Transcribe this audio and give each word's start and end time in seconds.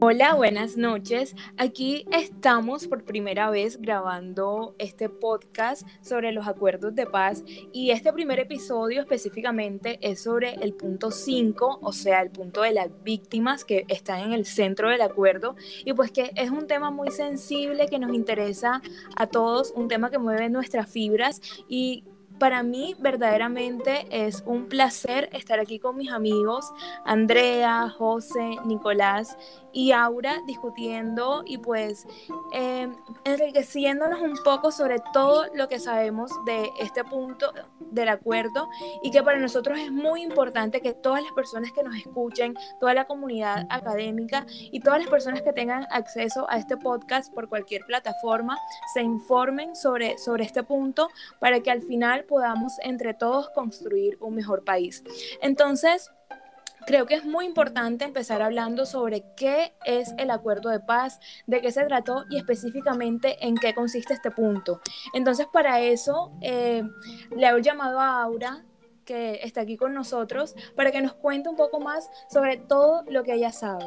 Hola, 0.00 0.34
buenas 0.34 0.76
noches. 0.76 1.34
Aquí 1.56 2.06
estamos 2.12 2.86
por 2.86 3.02
primera 3.02 3.50
vez 3.50 3.82
grabando 3.82 4.76
este 4.78 5.08
podcast 5.08 5.84
sobre 6.02 6.30
los 6.30 6.46
acuerdos 6.46 6.94
de 6.94 7.04
paz 7.04 7.42
y 7.72 7.90
este 7.90 8.12
primer 8.12 8.38
episodio 8.38 9.00
específicamente 9.00 9.98
es 10.00 10.22
sobre 10.22 10.54
el 10.54 10.74
punto 10.74 11.10
5, 11.10 11.80
o 11.82 11.92
sea, 11.92 12.22
el 12.22 12.30
punto 12.30 12.62
de 12.62 12.74
las 12.74 12.90
víctimas 13.02 13.64
que 13.64 13.86
están 13.88 14.20
en 14.20 14.32
el 14.34 14.46
centro 14.46 14.88
del 14.88 15.00
acuerdo 15.00 15.56
y 15.84 15.92
pues 15.94 16.12
que 16.12 16.30
es 16.36 16.52
un 16.52 16.68
tema 16.68 16.92
muy 16.92 17.10
sensible 17.10 17.88
que 17.88 17.98
nos 17.98 18.14
interesa 18.14 18.80
a 19.16 19.26
todos, 19.26 19.72
un 19.74 19.88
tema 19.88 20.10
que 20.10 20.18
mueve 20.18 20.48
nuestras 20.48 20.88
fibras 20.88 21.40
y 21.68 22.04
para 22.38 22.62
mí 22.62 22.94
verdaderamente 22.98 24.06
es 24.10 24.42
un 24.46 24.68
placer 24.68 25.28
estar 25.32 25.60
aquí 25.60 25.78
con 25.78 25.96
mis 25.96 26.10
amigos 26.10 26.72
Andrea, 27.04 27.88
José, 27.90 28.56
Nicolás 28.64 29.36
y 29.72 29.92
Aura 29.92 30.38
discutiendo 30.46 31.42
y 31.44 31.58
pues 31.58 32.06
eh, 32.54 32.88
enriqueciéndonos 33.24 34.20
un 34.20 34.36
poco 34.44 34.72
sobre 34.72 35.00
todo 35.12 35.46
lo 35.54 35.68
que 35.68 35.78
sabemos 35.78 36.30
de 36.46 36.70
este 36.80 37.04
punto 37.04 37.52
del 37.80 38.08
acuerdo 38.08 38.68
y 39.02 39.10
que 39.10 39.22
para 39.22 39.38
nosotros 39.38 39.78
es 39.78 39.90
muy 39.90 40.22
importante 40.22 40.80
que 40.80 40.94
todas 40.94 41.22
las 41.22 41.32
personas 41.32 41.72
que 41.72 41.82
nos 41.82 41.96
escuchen, 41.96 42.54
toda 42.80 42.94
la 42.94 43.06
comunidad 43.06 43.66
académica 43.70 44.46
y 44.48 44.80
todas 44.80 45.00
las 45.00 45.08
personas 45.08 45.42
que 45.42 45.52
tengan 45.52 45.86
acceso 45.90 46.46
a 46.48 46.58
este 46.58 46.76
podcast 46.76 47.32
por 47.32 47.48
cualquier 47.48 47.84
plataforma 47.84 48.58
se 48.94 49.02
informen 49.02 49.76
sobre, 49.76 50.18
sobre 50.18 50.44
este 50.44 50.62
punto 50.62 51.08
para 51.40 51.60
que 51.60 51.70
al 51.70 51.82
final 51.82 52.24
podamos 52.28 52.74
entre 52.82 53.14
todos 53.14 53.50
construir 53.50 54.16
un 54.20 54.36
mejor 54.36 54.62
país. 54.64 55.02
Entonces, 55.42 56.10
Creo 56.88 57.04
que 57.04 57.16
es 57.16 57.26
muy 57.26 57.44
importante 57.44 58.06
empezar 58.06 58.40
hablando 58.40 58.86
sobre 58.86 59.22
qué 59.36 59.74
es 59.84 60.14
el 60.16 60.30
acuerdo 60.30 60.70
de 60.70 60.80
paz, 60.80 61.20
de 61.46 61.60
qué 61.60 61.70
se 61.70 61.84
trató 61.84 62.24
y 62.30 62.38
específicamente 62.38 63.46
en 63.46 63.56
qué 63.56 63.74
consiste 63.74 64.14
este 64.14 64.30
punto. 64.30 64.80
Entonces, 65.12 65.46
para 65.52 65.80
eso, 65.80 66.32
eh, 66.40 66.82
le 67.36 67.46
he 67.46 67.62
llamado 67.62 68.00
a 68.00 68.22
Aura, 68.22 68.64
que 69.04 69.40
está 69.42 69.60
aquí 69.60 69.76
con 69.76 69.92
nosotros, 69.92 70.54
para 70.76 70.90
que 70.90 71.02
nos 71.02 71.12
cuente 71.12 71.50
un 71.50 71.56
poco 71.56 71.78
más 71.78 72.10
sobre 72.30 72.56
todo 72.56 73.04
lo 73.06 73.22
que 73.22 73.34
ella 73.34 73.52
sabe. 73.52 73.84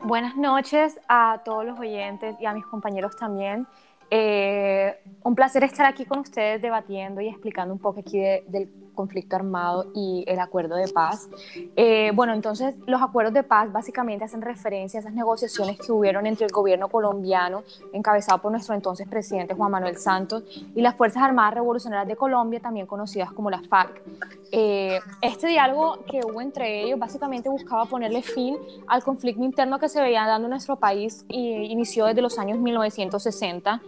Buenas 0.00 0.34
noches 0.34 0.98
a 1.08 1.42
todos 1.44 1.66
los 1.66 1.78
oyentes 1.78 2.36
y 2.40 2.46
a 2.46 2.54
mis 2.54 2.64
compañeros 2.64 3.16
también. 3.16 3.66
Eh, 4.10 4.96
un 5.24 5.34
placer 5.34 5.64
estar 5.64 5.84
aquí 5.86 6.04
con 6.04 6.20
ustedes 6.20 6.62
debatiendo 6.62 7.20
y 7.20 7.28
explicando 7.28 7.74
un 7.74 7.80
poco 7.80 8.00
aquí 8.00 8.18
del 8.18 8.70
conflicto 8.98 9.36
armado 9.36 9.86
y 9.94 10.24
el 10.26 10.40
acuerdo 10.40 10.74
de 10.74 10.88
paz. 10.88 11.28
Eh, 11.76 12.10
bueno, 12.14 12.32
entonces 12.34 12.74
los 12.84 13.00
acuerdos 13.00 13.32
de 13.32 13.44
paz 13.44 13.70
básicamente 13.70 14.24
hacen 14.24 14.42
referencia 14.42 14.98
a 14.98 15.02
esas 15.02 15.12
negociaciones 15.12 15.78
que 15.78 15.92
hubieron 15.92 16.26
entre 16.26 16.46
el 16.46 16.52
gobierno 16.52 16.88
colombiano, 16.88 17.62
encabezado 17.92 18.42
por 18.42 18.50
nuestro 18.50 18.74
entonces 18.74 19.06
presidente 19.06 19.54
Juan 19.54 19.70
Manuel 19.70 19.96
Santos, 19.98 20.42
y 20.74 20.80
las 20.80 20.96
Fuerzas 20.96 21.22
Armadas 21.22 21.54
Revolucionarias 21.54 22.08
de 22.08 22.16
Colombia, 22.16 22.58
también 22.58 22.86
conocidas 22.86 23.30
como 23.30 23.50
las 23.50 23.64
FARC. 23.68 24.02
Eh, 24.50 24.98
este 25.22 25.46
diálogo 25.46 26.00
que 26.10 26.20
hubo 26.24 26.40
entre 26.40 26.82
ellos 26.82 26.98
básicamente 26.98 27.48
buscaba 27.48 27.84
ponerle 27.84 28.22
fin 28.22 28.56
al 28.88 29.04
conflicto 29.04 29.44
interno 29.44 29.78
que 29.78 29.88
se 29.88 30.00
veía 30.00 30.26
dando 30.26 30.46
en 30.46 30.50
nuestro 30.50 30.74
país 30.74 31.24
y 31.28 31.70
inició 31.70 32.06
desde 32.06 32.20
los 32.20 32.36
años 32.36 32.58
1960. 32.58 33.80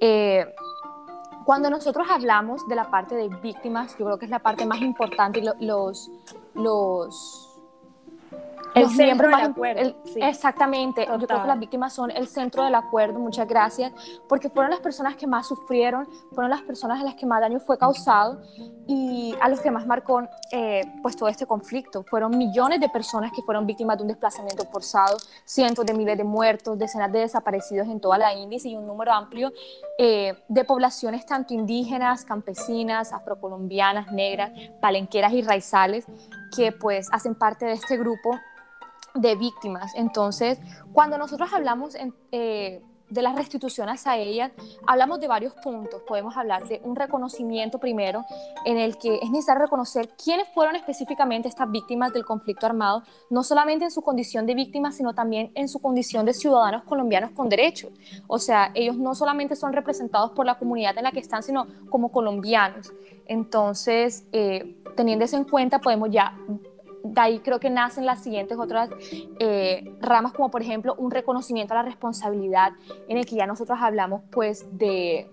Eh, 0.00 0.44
cuando 1.50 1.68
nosotros 1.68 2.06
hablamos 2.08 2.68
de 2.68 2.76
la 2.76 2.92
parte 2.92 3.16
de 3.16 3.28
víctimas, 3.28 3.98
yo 3.98 4.04
creo 4.04 4.18
que 4.20 4.26
es 4.26 4.30
la 4.30 4.38
parte 4.38 4.64
más 4.66 4.80
importante 4.82 5.40
y 5.40 5.66
los, 5.66 6.08
los 6.54 7.39
el 8.74 8.88
centro 8.90 9.28
del 9.28 9.40
acuerdo. 9.40 9.94
Exactamente, 10.16 11.06
yo 11.06 11.26
creo 11.26 11.42
que 11.42 11.48
las 11.48 11.58
víctimas 11.58 11.92
son 11.92 12.10
el 12.10 12.28
centro 12.28 12.64
del 12.64 12.74
acuerdo, 12.74 13.18
muchas 13.18 13.46
gracias, 13.46 13.92
porque 14.28 14.48
fueron 14.48 14.70
las 14.70 14.80
personas 14.80 15.16
que 15.16 15.26
más 15.26 15.48
sufrieron, 15.48 16.08
fueron 16.32 16.50
las 16.50 16.62
personas 16.62 17.00
a 17.00 17.04
las 17.04 17.14
que 17.14 17.26
más 17.26 17.40
daño 17.40 17.60
fue 17.60 17.78
causado 17.78 18.40
y 18.86 19.34
a 19.40 19.48
los 19.48 19.60
que 19.60 19.70
más 19.70 19.86
marcó 19.86 20.22
eh, 20.52 20.82
pues 21.02 21.16
todo 21.16 21.28
este 21.28 21.46
conflicto. 21.46 22.02
Fueron 22.02 22.36
millones 22.36 22.80
de 22.80 22.88
personas 22.88 23.32
que 23.32 23.42
fueron 23.42 23.66
víctimas 23.66 23.96
de 23.96 24.02
un 24.02 24.08
desplazamiento 24.08 24.64
forzado, 24.64 25.16
cientos 25.44 25.86
de 25.86 25.94
miles 25.94 26.16
de 26.16 26.24
muertos, 26.24 26.78
decenas 26.78 27.12
de 27.12 27.20
desaparecidos 27.20 27.88
en 27.88 28.00
toda 28.00 28.18
la 28.18 28.34
índice 28.34 28.68
y 28.68 28.76
un 28.76 28.86
número 28.86 29.12
amplio 29.12 29.52
eh, 29.98 30.34
de 30.48 30.64
poblaciones 30.64 31.26
tanto 31.26 31.54
indígenas, 31.54 32.24
campesinas, 32.24 33.12
afrocolombianas, 33.12 34.12
negras, 34.12 34.50
palenqueras 34.80 35.32
y 35.32 35.42
raizales 35.42 36.06
que 36.54 36.72
pues 36.72 37.08
hacen 37.12 37.34
parte 37.34 37.66
de 37.66 37.72
este 37.72 37.96
grupo 37.96 38.38
de 39.14 39.36
víctimas. 39.36 39.94
Entonces, 39.94 40.58
cuando 40.92 41.18
nosotros 41.18 41.52
hablamos 41.52 41.96
eh, 42.32 42.82
de 43.10 43.22
la 43.22 43.32
restitución 43.32 43.88
hacia 43.88 44.16
ellas, 44.16 44.52
hablamos 44.86 45.20
de 45.20 45.28
varios 45.28 45.52
puntos. 45.54 46.02
Podemos 46.06 46.36
hablar 46.36 46.66
de 46.68 46.80
un 46.84 46.94
reconocimiento 46.94 47.78
primero, 47.78 48.24
en 48.64 48.78
el 48.78 48.96
que 48.98 49.16
es 49.16 49.30
necesario 49.30 49.62
reconocer 49.62 50.10
quiénes 50.22 50.48
fueron 50.54 50.76
específicamente 50.76 51.48
estas 51.48 51.70
víctimas 51.70 52.12
del 52.12 52.24
conflicto 52.24 52.66
armado, 52.66 53.02
no 53.28 53.42
solamente 53.42 53.84
en 53.84 53.90
su 53.90 54.02
condición 54.02 54.46
de 54.46 54.54
víctimas, 54.54 54.96
sino 54.96 55.12
también 55.12 55.50
en 55.54 55.68
su 55.68 55.80
condición 55.80 56.24
de 56.24 56.32
ciudadanos 56.32 56.84
colombianos 56.84 57.32
con 57.32 57.48
derechos. 57.48 57.90
O 58.28 58.38
sea, 58.38 58.70
ellos 58.74 58.96
no 58.96 59.14
solamente 59.14 59.56
son 59.56 59.72
representados 59.72 60.30
por 60.30 60.46
la 60.46 60.58
comunidad 60.58 60.96
en 60.96 61.04
la 61.04 61.12
que 61.12 61.20
están, 61.20 61.42
sino 61.42 61.66
como 61.90 62.12
colombianos. 62.12 62.92
Entonces, 63.26 64.24
eh, 64.32 64.76
teniendo 64.96 65.24
eso 65.24 65.36
en 65.36 65.44
cuenta, 65.44 65.80
podemos 65.80 66.10
ya 66.10 66.36
de 67.02 67.20
ahí 67.20 67.38
creo 67.40 67.60
que 67.60 67.70
nacen 67.70 68.06
las 68.06 68.22
siguientes 68.22 68.58
otras 68.58 68.90
eh, 69.38 69.94
ramas, 70.00 70.32
como 70.32 70.50
por 70.50 70.62
ejemplo 70.62 70.94
un 70.98 71.10
reconocimiento 71.10 71.74
a 71.74 71.78
la 71.78 71.82
responsabilidad, 71.82 72.72
en 73.08 73.16
el 73.16 73.26
que 73.26 73.36
ya 73.36 73.46
nosotros 73.46 73.78
hablamos 73.80 74.22
pues 74.30 74.66
de, 74.72 75.30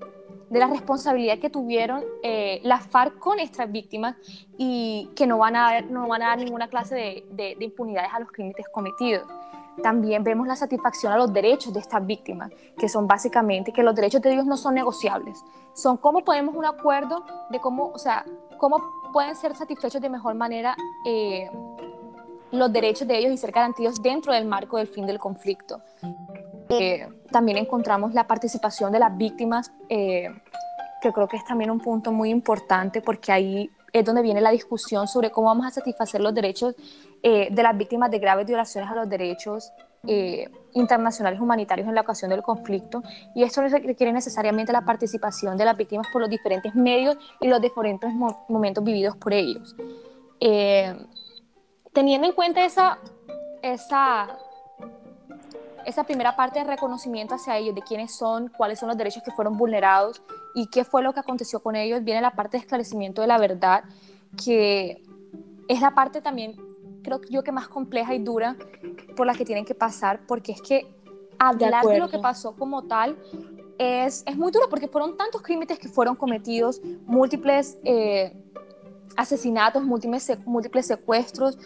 de 0.50 0.60
la 0.60 0.68
responsabilidad 0.68 1.40
que 1.40 1.50
tuvieron 1.50 2.04
eh, 2.24 2.60
las 2.64 2.88
FARC 2.88 3.20
con 3.20 3.40
estas 3.40 3.72
víctimas 3.72 4.16
y 4.58 5.10
que 5.16 5.28
no 5.28 5.38
van 5.38 5.56
a, 5.56 5.82
no 5.82 6.08
van 6.08 6.22
a 6.22 6.28
dar 6.28 6.38
ninguna 6.40 6.68
clase 6.68 6.96
de, 6.96 7.26
de, 7.32 7.56
de 7.58 7.66
impunidades 7.66 8.12
a 8.14 8.20
los 8.20 8.32
crímenes 8.32 8.68
cometidos 8.72 9.28
también 9.82 10.24
vemos 10.24 10.48
la 10.48 10.56
satisfacción 10.56 11.14
a 11.14 11.18
los 11.18 11.32
derechos 11.32 11.74
de 11.74 11.80
estas 11.80 12.06
víctimas, 12.06 12.52
que 12.78 12.90
son 12.90 13.08
básicamente 13.08 13.72
que 13.72 13.84
los 13.84 13.96
derechos 13.96 14.22
de 14.22 14.34
ellos 14.34 14.46
no 14.46 14.58
son 14.58 14.74
negociables. 14.74 15.44
Son 15.74 15.98
cómo 15.98 16.24
podemos 16.24 16.56
un 16.56 16.66
acuerdo 16.66 17.24
de 17.50 17.60
cómo, 17.60 17.92
o 17.94 17.98
sea, 17.98 18.26
cómo 18.58 18.97
pueden 19.18 19.36
ser 19.36 19.56
satisfechos 19.56 20.00
de 20.00 20.10
mejor 20.12 20.36
manera 20.36 20.78
eh, 21.04 21.50
los 22.52 22.72
derechos 22.72 23.08
de 23.08 23.18
ellos 23.18 23.32
y 23.32 23.38
ser 23.38 23.52
garantidos 23.52 24.00
dentro 24.00 24.32
del 24.32 24.46
marco 24.46 24.78
del 24.78 24.86
fin 24.86 25.08
del 25.08 25.18
conflicto. 25.18 25.82
Eh, 26.70 27.10
también 27.32 27.58
encontramos 27.58 28.14
la 28.14 28.28
participación 28.28 28.92
de 28.92 29.00
las 29.00 29.18
víctimas, 29.18 29.72
eh, 29.90 30.28
que 31.02 31.12
creo 31.12 31.28
que 31.28 31.38
es 31.38 31.46
también 31.46 31.72
un 31.72 31.80
punto 31.80 32.12
muy 32.12 32.30
importante 32.30 33.02
porque 33.02 33.32
ahí 33.32 33.72
es 33.92 34.06
donde 34.06 34.22
viene 34.22 34.40
la 34.40 34.52
discusión 34.52 35.08
sobre 35.08 35.32
cómo 35.32 35.48
vamos 35.48 35.66
a 35.66 35.72
satisfacer 35.72 36.22
los 36.22 36.36
derechos 36.36 36.76
de 37.24 37.64
las 37.64 37.76
víctimas 37.76 38.12
de 38.12 38.20
graves 38.20 38.46
violaciones 38.46 38.92
a 38.92 38.94
los 38.94 39.10
derechos 39.10 39.74
internacionales 40.74 41.40
humanitarios 41.40 41.88
en 41.88 41.96
la 41.96 42.02
ocasión 42.02 42.30
del 42.30 42.42
conflicto 42.42 43.04
y 43.36 43.44
esto 43.44 43.62
requiere 43.62 44.14
necesariamente 44.14 44.72
la 44.72 44.86
participación 44.86 45.58
de 45.58 45.66
las 45.66 45.76
víctimas 45.76 46.08
por 46.12 46.22
los 46.22 46.30
diferentes 46.30 46.76
medios 46.76 47.18
y 47.42 47.48
los 47.48 47.62
diferentes 47.62 48.12
momentos 48.48 48.84
vividos 48.84 49.16
por 49.18 49.34
ellos. 49.34 49.76
Eh, 50.40 50.96
teniendo 51.94 52.28
en 52.28 52.34
cuenta 52.34 52.64
esa, 52.64 53.00
esa, 53.62 54.38
esa 55.86 56.04
primera 56.04 56.36
parte 56.36 56.60
de 56.60 56.66
reconocimiento 56.66 57.36
hacia 57.36 57.58
ellos, 57.58 57.74
de 57.74 57.82
quiénes 57.82 58.16
son, 58.16 58.50
cuáles 58.56 58.80
son 58.80 58.88
los 58.88 58.98
derechos 58.98 59.24
que 59.24 59.32
fueron 59.32 59.58
vulnerados 59.58 60.22
y 60.54 60.68
qué 60.68 60.84
fue 60.84 61.02
lo 61.02 61.14
que 61.14 61.22
aconteció 61.22 61.60
con 61.62 61.76
ellos, 61.76 62.04
viene 62.04 62.22
la 62.22 62.32
parte 62.32 62.58
de 62.58 62.62
esclarecimiento 62.62 63.22
de 63.22 63.28
la 63.28 63.40
verdad, 63.40 63.84
que 64.44 65.02
es 65.68 65.82
la 65.82 65.96
parte 65.96 66.22
también 66.22 66.67
creo 67.08 67.22
yo 67.30 67.42
que 67.44 67.54
más 67.54 67.70
compleja 67.70 68.14
y 68.14 68.20
dura 68.20 68.58
por 69.16 69.26
la 69.26 69.34
que 69.34 69.46
tienen 69.46 69.64
que 69.64 69.74
pasar, 69.74 70.20
porque 70.28 70.52
es 70.52 70.62
que 70.62 70.94
hablar 71.40 71.86
de, 71.86 72.00
lo 72.00 72.10
que 72.10 72.20
pasó 72.20 72.54
como 72.56 72.84
tal 72.84 73.18
es, 73.78 74.24
es, 74.26 74.36
muy 74.36 74.52
duro, 74.52 74.68
porque 74.70 74.90
fueron 74.90 75.16
tantos 75.16 75.42
crímenes 75.42 75.80
que 75.80 75.88
fueron 75.88 76.16
cometidos, 76.16 76.82
múltiples 77.06 77.78
eh, 77.86 78.36
asesinatos, 79.16 79.84
múltiples, 79.84 80.38
múltiples 80.46 80.88
secuestros. 80.88 81.58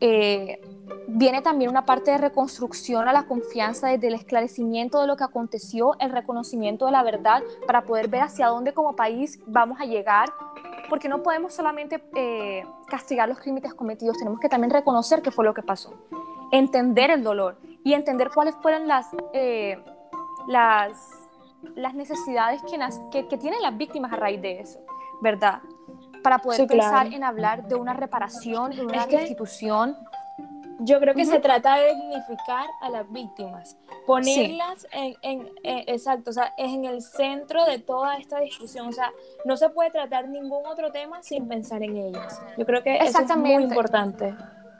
Eh, 0.00 0.60
viene 1.08 1.42
también 1.42 1.70
una 1.70 1.84
parte 1.84 2.12
de 2.12 2.18
reconstrucción 2.18 3.08
a 3.08 3.12
la 3.12 3.26
confianza 3.26 3.88
desde 3.88 4.08
el 4.08 4.14
esclarecimiento 4.14 5.00
de 5.00 5.06
lo 5.06 5.16
que 5.16 5.24
aconteció, 5.24 5.98
el 5.98 6.12
reconocimiento 6.12 6.86
de 6.86 6.92
la 6.92 7.02
verdad, 7.02 7.42
para 7.66 7.82
poder 7.82 8.08
ver 8.08 8.22
hacia 8.22 8.46
dónde 8.46 8.72
como 8.72 8.96
país 8.96 9.40
vamos 9.46 9.80
a 9.80 9.84
llegar 9.84 10.32
porque 10.88 11.08
no 11.08 11.22
podemos 11.22 11.54
solamente 11.54 12.02
eh, 12.14 12.64
castigar 12.86 13.28
los 13.28 13.38
crímenes 13.38 13.74
cometidos, 13.74 14.18
tenemos 14.18 14.40
que 14.40 14.48
también 14.48 14.70
reconocer 14.70 15.22
qué 15.22 15.30
fue 15.30 15.44
lo 15.44 15.54
que 15.54 15.62
pasó, 15.62 15.94
entender 16.52 17.10
el 17.10 17.22
dolor 17.22 17.58
y 17.84 17.94
entender 17.94 18.30
cuáles 18.34 18.54
fueron 18.62 18.88
las, 18.88 19.06
eh, 19.32 19.82
las, 20.48 21.10
las 21.74 21.94
necesidades 21.94 22.62
que, 23.10 23.26
que, 23.28 23.38
tienen 23.38 23.62
las 23.62 23.76
víctimas 23.76 24.12
a 24.12 24.16
raíz 24.16 24.40
de 24.40 24.60
eso, 24.60 24.80
¿verdad? 25.20 25.60
Para 26.22 26.38
poder 26.38 26.66
pensar 26.66 27.06
en 27.06 27.22
hablar 27.22 27.68
de 27.68 27.74
una 27.74 27.94
reparación, 27.94 28.72
de 28.72 28.84
una 28.84 29.06
restitución. 29.06 29.96
Yo 30.80 31.00
creo 31.00 31.14
que 31.14 31.24
se 31.24 31.40
trata 31.40 31.76
de 31.76 31.94
dignificar 31.94 32.66
a 32.80 32.90
las 32.90 33.10
víctimas, 33.10 33.76
ponerlas 34.06 34.86
en, 34.92 35.16
en, 35.22 35.46
eh, 35.64 35.84
exacto, 35.88 36.30
o 36.30 36.32
sea, 36.32 36.54
es 36.56 36.72
en 36.72 36.84
el 36.84 37.02
centro 37.02 37.64
de 37.64 37.78
toda 37.80 38.16
esta 38.16 38.38
discusión, 38.38 38.88
o 38.88 38.92
sea, 38.92 39.10
no 39.44 39.56
se 39.56 39.70
puede 39.70 39.90
tratar 39.90 40.28
ningún 40.28 40.64
otro 40.66 40.92
tema 40.92 41.22
sin 41.22 41.48
pensar 41.48 41.82
en 41.82 41.96
ellas. 41.96 42.40
Yo 42.56 42.64
creo 42.64 42.82
que 42.82 42.96
eso 42.96 43.20
es 43.20 43.36
muy 43.36 43.64
importante. 43.64 44.34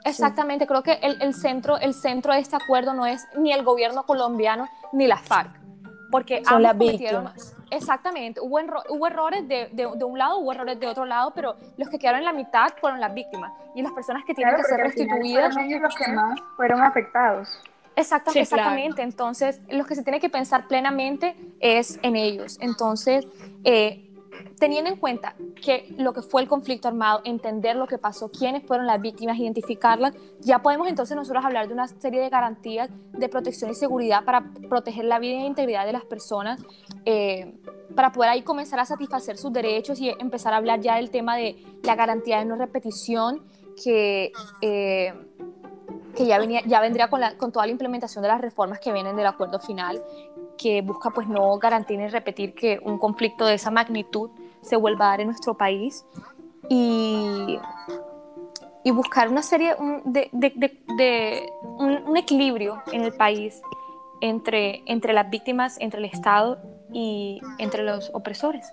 Exactamente, 0.05 0.65
creo 0.65 0.83
que 0.83 0.93
el, 0.93 1.21
el, 1.21 1.33
centro, 1.33 1.77
el 1.77 1.93
centro 1.93 2.33
de 2.33 2.39
este 2.39 2.55
acuerdo 2.55 2.93
no 2.93 3.05
es 3.05 3.27
ni 3.37 3.51
el 3.51 3.63
gobierno 3.63 4.03
colombiano 4.03 4.69
ni 4.93 5.07
las 5.07 5.21
FARC, 5.21 5.51
porque 6.11 6.43
son 6.45 6.63
las 6.63 6.77
víctimas. 6.77 7.55
Exactamente, 7.71 8.39
hubo, 8.41 8.59
hubo 8.89 9.07
errores 9.07 9.47
de, 9.47 9.69
de, 9.71 9.85
un 9.85 10.17
lado, 10.17 10.39
hubo 10.39 10.51
errores 10.51 10.79
de 10.79 10.87
otro 10.87 11.05
lado, 11.05 11.31
pero 11.35 11.55
los 11.77 11.89
que 11.89 11.99
quedaron 11.99 12.19
en 12.19 12.25
la 12.25 12.33
mitad 12.33 12.69
fueron 12.79 12.99
las 12.99 13.13
víctimas 13.13 13.53
y 13.75 13.81
las 13.81 13.91
personas 13.91 14.23
que 14.25 14.33
tienen 14.33 14.55
que 14.55 14.63
ser 14.63 14.79
restituidas. 14.79 15.53
Fueron 15.53 15.81
los 15.81 15.95
que 15.95 16.11
más 16.11 16.39
fueron 16.55 16.81
afectados. 16.81 17.61
exactamente, 17.95 19.01
entonces 19.01 19.61
los 19.69 19.85
que 19.85 19.95
se 19.95 20.03
tiene 20.03 20.19
que 20.19 20.29
pensar 20.29 20.67
plenamente 20.67 21.35
es 21.59 21.99
en 22.01 22.15
ellos. 22.15 22.57
Entonces, 22.61 23.27
eh, 23.63 24.08
teniendo 24.59 24.89
en 24.89 24.97
cuenta 24.97 25.35
que 25.63 25.93
lo 25.97 26.13
que 26.13 26.21
fue 26.21 26.41
el 26.41 26.47
conflicto 26.47 26.87
armado, 26.87 27.21
entender 27.23 27.75
lo 27.75 27.87
que 27.87 27.97
pasó, 27.97 28.29
quiénes 28.29 28.65
fueron 28.65 28.85
las 28.85 29.01
víctimas, 29.01 29.37
identificarlas, 29.37 30.13
ya 30.39 30.59
podemos 30.59 30.87
entonces 30.87 31.15
nosotros 31.15 31.43
hablar 31.45 31.67
de 31.67 31.73
una 31.73 31.87
serie 31.87 32.21
de 32.21 32.29
garantías 32.29 32.89
de 33.13 33.29
protección 33.29 33.71
y 33.71 33.75
seguridad 33.75 34.23
para 34.25 34.51
proteger 34.69 35.05
la 35.05 35.19
vida 35.19 35.39
e 35.39 35.45
integridad 35.45 35.85
de 35.85 35.93
las 35.93 36.05
personas, 36.05 36.61
eh, 37.05 37.53
para 37.95 38.11
poder 38.11 38.31
ahí 38.31 38.41
comenzar 38.41 38.79
a 38.79 38.85
satisfacer 38.85 39.37
sus 39.37 39.51
derechos 39.51 39.99
y 39.99 40.09
empezar 40.09 40.53
a 40.53 40.57
hablar 40.57 40.81
ya 40.81 40.95
del 40.95 41.09
tema 41.09 41.35
de 41.35 41.63
la 41.83 41.95
garantía 41.95 42.39
de 42.39 42.45
no 42.45 42.55
repetición 42.55 43.43
que... 43.83 44.31
Eh, 44.61 45.13
que 46.15 46.25
ya, 46.25 46.39
venía, 46.39 46.61
ya 46.65 46.81
vendría 46.81 47.09
con, 47.09 47.21
la, 47.21 47.37
con 47.37 47.51
toda 47.51 47.65
la 47.65 47.71
implementación 47.71 48.21
de 48.21 48.27
las 48.27 48.41
reformas 48.41 48.79
que 48.79 48.91
vienen 48.91 49.15
del 49.15 49.27
acuerdo 49.27 49.59
final, 49.59 50.03
que 50.59 50.81
busca 50.81 51.09
pues 51.09 51.27
no 51.27 51.57
garantir 51.57 51.97
ni 51.97 52.07
repetir 52.09 52.53
que 52.53 52.79
un 52.83 52.99
conflicto 52.99 53.45
de 53.45 53.53
esa 53.55 53.71
magnitud 53.71 54.29
se 54.61 54.75
vuelva 54.75 55.05
a 55.05 55.09
dar 55.11 55.21
en 55.21 55.27
nuestro 55.27 55.55
país 55.55 56.05
y, 56.67 57.57
y 58.83 58.91
buscar 58.91 59.29
una 59.29 59.41
serie 59.41 59.75
de, 60.03 60.29
de, 60.33 60.77
de, 60.97 61.49
un, 61.61 62.17
equilibrio 62.17 62.83
en 62.91 63.03
el 63.03 63.13
país 63.13 63.61
entre, 64.19 64.83
entre 64.85 65.13
las 65.13 65.29
víctimas, 65.29 65.77
entre 65.79 65.99
el 65.99 66.05
Estado 66.05 66.59
y 66.91 67.39
entre 67.57 67.83
los 67.83 68.11
opresores. 68.13 68.69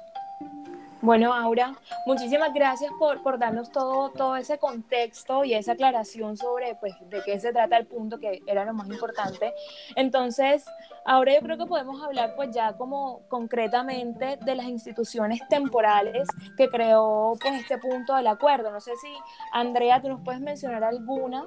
Bueno, 1.06 1.32
Aura, 1.32 1.76
muchísimas 2.04 2.52
gracias 2.52 2.92
por, 2.98 3.22
por 3.22 3.38
darnos 3.38 3.70
todo, 3.70 4.10
todo 4.10 4.34
ese 4.34 4.58
contexto 4.58 5.44
y 5.44 5.54
esa 5.54 5.74
aclaración 5.74 6.36
sobre 6.36 6.74
pues, 6.80 6.94
de 7.08 7.22
qué 7.24 7.38
se 7.38 7.52
trata 7.52 7.76
el 7.76 7.86
punto 7.86 8.18
que 8.18 8.42
era 8.44 8.64
lo 8.64 8.74
más 8.74 8.88
importante. 8.88 9.54
Entonces, 9.94 10.64
ahora 11.04 11.32
yo 11.34 11.42
creo 11.42 11.58
que 11.58 11.66
podemos 11.66 12.02
hablar 12.02 12.34
pues 12.34 12.52
ya 12.52 12.76
como 12.76 13.20
concretamente 13.28 14.36
de 14.44 14.54
las 14.56 14.66
instituciones 14.66 15.46
temporales 15.48 16.26
que 16.56 16.68
creó 16.68 17.34
pues 17.40 17.54
este 17.54 17.78
punto 17.78 18.16
del 18.16 18.26
acuerdo. 18.26 18.72
No 18.72 18.80
sé 18.80 18.90
si, 18.96 19.14
Andrea, 19.52 20.02
tú 20.02 20.08
nos 20.08 20.22
puedes 20.22 20.40
mencionar 20.40 20.82
alguna. 20.82 21.46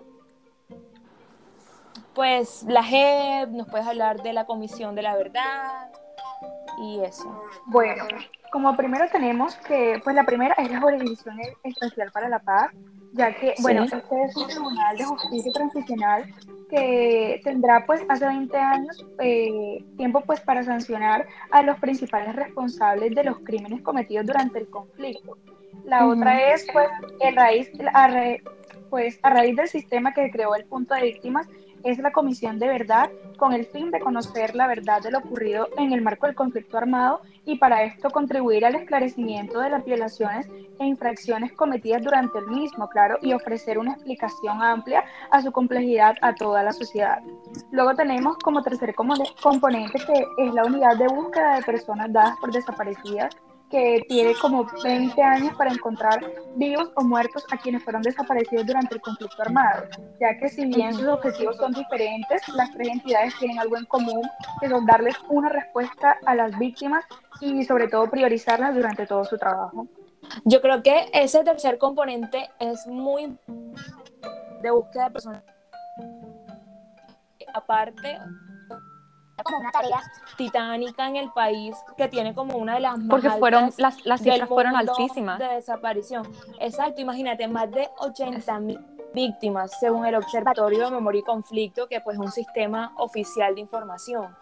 Pues 2.16 2.64
la 2.64 2.82
JEP, 2.82 3.50
nos 3.50 3.68
puedes 3.68 3.86
hablar 3.86 4.24
de 4.24 4.32
la 4.32 4.46
Comisión 4.46 4.96
de 4.96 5.02
la 5.02 5.18
Verdad 5.18 5.90
y 6.80 7.04
eso. 7.04 7.44
Bueno, 7.66 8.06
como 8.52 8.76
primero 8.76 9.06
tenemos 9.12 9.56
que, 9.58 10.00
pues 10.04 10.16
la 10.16 10.24
primera 10.24 10.56
es 10.56 10.72
la 10.72 10.82
Jurisdicción 10.82 11.38
Especial 11.64 12.12
para 12.12 12.30
la 12.30 12.40
Paz, 12.40 12.72
ya 13.14 13.34
que, 13.36 13.54
bueno, 13.60 13.84
este 13.84 13.98
es 13.98 14.36
un 14.36 14.48
tribunal 14.48 14.98
de 14.98 15.04
justicia 15.04 15.52
transicional 15.54 16.26
que 16.70 17.42
tendrá 17.44 17.86
pues 17.86 18.02
hace 18.08 18.28
20 18.28 18.58
años 18.58 19.06
eh, 19.20 19.84
tiempo 19.98 20.22
pues 20.22 20.40
para 20.42 20.64
sancionar 20.64 21.28
a 21.52 21.64
los 21.64 21.80
principales 21.80 22.36
responsables 22.36 23.16
de 23.16 23.24
los 23.24 23.40
crímenes 23.40 23.82
cometidos 23.82 24.28
durante 24.28 24.60
el 24.60 24.70
conflicto. 24.70 25.38
La 25.86 26.08
otra 26.08 26.54
es 26.54 26.68
pues, 26.72 26.88
el 27.22 27.36
raíz, 27.36 27.72
pues 28.90 29.20
a 29.24 29.30
raíz 29.32 29.56
del 29.56 29.68
sistema 29.68 30.14
que 30.14 30.30
creó 30.30 30.54
el 30.56 30.66
punto 30.66 30.94
de 30.94 31.02
víctimas 31.02 31.48
es 31.84 32.00
la 32.00 32.12
Comisión 32.12 32.60
de 32.60 32.68
Verdad 32.68 33.10
con 33.38 33.54
el 33.54 33.66
fin 33.66 33.90
de 33.90 34.00
conocer 34.00 34.56
la 34.56 34.68
verdad 34.68 35.02
de 35.02 35.12
lo 35.12 35.20
ocurrido 35.20 35.70
en 35.78 35.94
el 35.94 36.02
marco 36.02 36.26
del 36.26 36.36
conflicto 36.36 36.78
armado 36.78 37.22
y 37.46 37.58
para 37.58 37.84
esto 37.84 38.10
contribuir 38.10 38.66
al 38.66 38.76
esclarecimiento 38.76 39.60
de 39.60 39.70
las 39.70 39.86
violaciones 39.86 40.48
e 40.80 40.86
infracciones 40.86 41.54
cometidas 41.54 42.04
durante 42.04 42.40
el 42.40 42.48
mismo, 42.48 42.88
claro, 42.90 43.18
y 43.22 43.34
ofrecer 43.34 43.80
una 43.80 43.94
explicación 43.94 44.62
amplia 44.62 45.04
a 45.32 45.42
su 45.42 45.52
complejidad 45.52 46.16
a 46.22 46.36
toda 46.36 46.64
la 46.64 46.74
sociedad. 46.74 47.22
Luego 47.72 47.96
tenemos 47.96 48.38
como 48.38 48.62
tercer 48.62 48.94
componente 48.94 50.00
que 50.06 50.46
es 50.46 50.54
la 50.54 50.66
unidad 50.66 50.98
de 50.98 51.08
búsqueda 51.08 51.56
de 51.56 51.64
personas 51.64 52.12
dadas 52.12 52.38
por 52.40 52.52
desaparecidas 52.52 53.36
que 53.70 54.04
tiene 54.08 54.34
como 54.36 54.66
20 54.84 55.22
años 55.22 55.56
para 55.56 55.72
encontrar 55.72 56.20
vivos 56.56 56.92
o 56.96 57.04
muertos 57.04 57.46
a 57.52 57.58
quienes 57.58 57.84
fueron 57.84 58.02
desaparecidos 58.02 58.66
durante 58.66 58.96
el 58.96 59.02
conflicto 59.02 59.42
armado, 59.42 59.84
ya 60.20 60.38
que 60.38 60.50
si 60.50 60.66
bien 60.66 60.94
sus 60.94 61.08
objetivos 61.08 61.58
son 61.58 61.74
diferentes, 61.74 62.48
las 62.50 62.72
tres 62.72 62.88
entidades 62.90 63.34
tienen 63.40 63.60
algo 63.60 63.78
en 63.78 63.86
común, 63.86 64.22
que 64.60 64.66
es 64.66 64.74
darles 64.86 65.16
una 65.30 65.50
respuesta 65.50 66.18
a 66.26 66.36
las 66.36 66.58
víctimas 66.58 67.06
y 67.42 67.64
sobre 67.64 67.88
todo 67.88 68.10
priorizarlas 68.10 68.76
durante 68.76 69.06
todo 69.06 69.24
su 69.24 69.38
trabajo. 69.38 69.88
Yo 70.46 70.62
creo 70.62 70.84
que 70.84 71.10
ese 71.14 71.44
tercer 71.44 71.78
componente 71.78 72.50
es 72.60 72.86
muy 72.88 73.38
de 74.62 74.72
búsqueda 74.72 75.06
de 75.06 75.12
personas. 75.12 75.44
Aparte, 77.54 78.20
como 79.44 79.60
una 79.60 79.72
tarea 79.72 80.02
titánica 80.38 81.08
en 81.08 81.16
el 81.16 81.32
país 81.32 81.76
que 81.98 82.08
tiene 82.08 82.34
como 82.34 82.58
una 82.58 82.76
de 82.76 82.82
las 82.82 82.98
más 82.98 83.08
porque 83.10 83.30
fueron 83.30 83.72
las, 83.78 84.06
las 84.06 84.22
cifras 84.22 84.48
fueron 84.48 84.76
altísimas. 84.76 85.40
de 85.40 85.48
desaparición. 85.48 86.28
Exacto 86.60 87.02
imagínate 87.02 87.48
más 87.48 87.72
de 87.72 87.90
80 87.98 88.60
mil 88.60 88.80
víctimas 89.14 89.80
según 89.80 90.06
el 90.06 90.16
observatorio 90.16 90.86
de 90.86 90.92
memoria 90.92 91.20
y 91.20 91.24
conflicto 91.24 91.88
que 91.88 92.02
pues 92.02 92.16
es 92.16 92.22
un 92.22 92.32
sistema 92.32 92.94
oficial 92.98 93.56
de 93.56 93.62
información. 93.62 94.36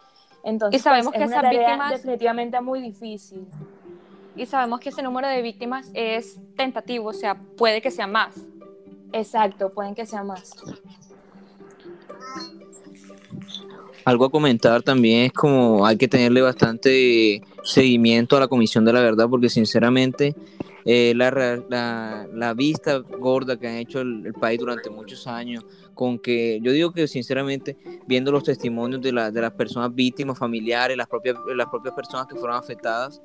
Entonces 0.44 0.82
y 0.82 0.84
sabemos 0.84 1.14
pues, 1.14 1.18
que 1.18 1.24
es 1.24 1.30
una 1.30 1.40
esas 1.40 1.52
tarea 1.52 1.68
víctimas 1.68 1.92
definitivamente 1.92 2.62
muy 2.62 2.82
difícil. 2.82 3.48
Y 4.36 4.46
sabemos 4.46 4.80
que 4.80 4.90
ese 4.90 5.02
número 5.02 5.28
de 5.28 5.42
víctimas 5.42 5.90
es 5.94 6.40
tentativo 6.56 7.10
o 7.10 7.14
sea 7.14 7.36
puede 7.58 7.82
que 7.82 7.92
sea 7.92 8.08
más. 8.08 8.36
Exacto 9.14 9.74
pueden 9.74 9.96
que 9.96 10.06
sea 10.06 10.24
más 10.24 10.54
algo 14.08 14.24
a 14.24 14.30
comentar 14.30 14.82
también 14.84 15.26
es 15.26 15.34
como 15.34 15.86
hay 15.86 15.98
que 15.98 16.08
tenerle 16.08 16.40
bastante 16.40 17.42
seguimiento 17.62 18.38
a 18.38 18.40
la 18.40 18.48
Comisión 18.48 18.86
de 18.86 18.94
la 18.94 19.02
Verdad, 19.02 19.28
porque 19.30 19.50
sinceramente 19.50 20.34
eh, 20.86 21.12
la, 21.14 21.30
la, 22.32 22.54
vista 22.54 23.00
gorda 23.00 23.58
que 23.60 23.68
han 23.68 23.76
hecho 23.76 24.00
el, 24.00 24.34
país 24.40 24.62
durante 24.62 24.90
muchos 24.90 25.28
años, 25.28 25.66
con 25.94 26.20
que 26.20 26.58
yo 26.64 26.72
digo 26.72 26.94
que 26.94 27.06
sinceramente, 27.10 27.76
viendo 28.08 28.32
los 28.32 28.46
testimonios 28.46 29.02
de, 29.02 29.12
de 29.12 29.42
las 29.42 29.52
personas 29.52 29.94
víctimas, 29.94 30.40
familiares, 30.40 30.96
las 30.96 31.08
propias, 31.08 31.36
las 31.54 31.68
propias 31.68 31.94
personas 31.94 32.28
que 32.28 32.36
fueron 32.38 32.56
afectadas, 32.56 33.22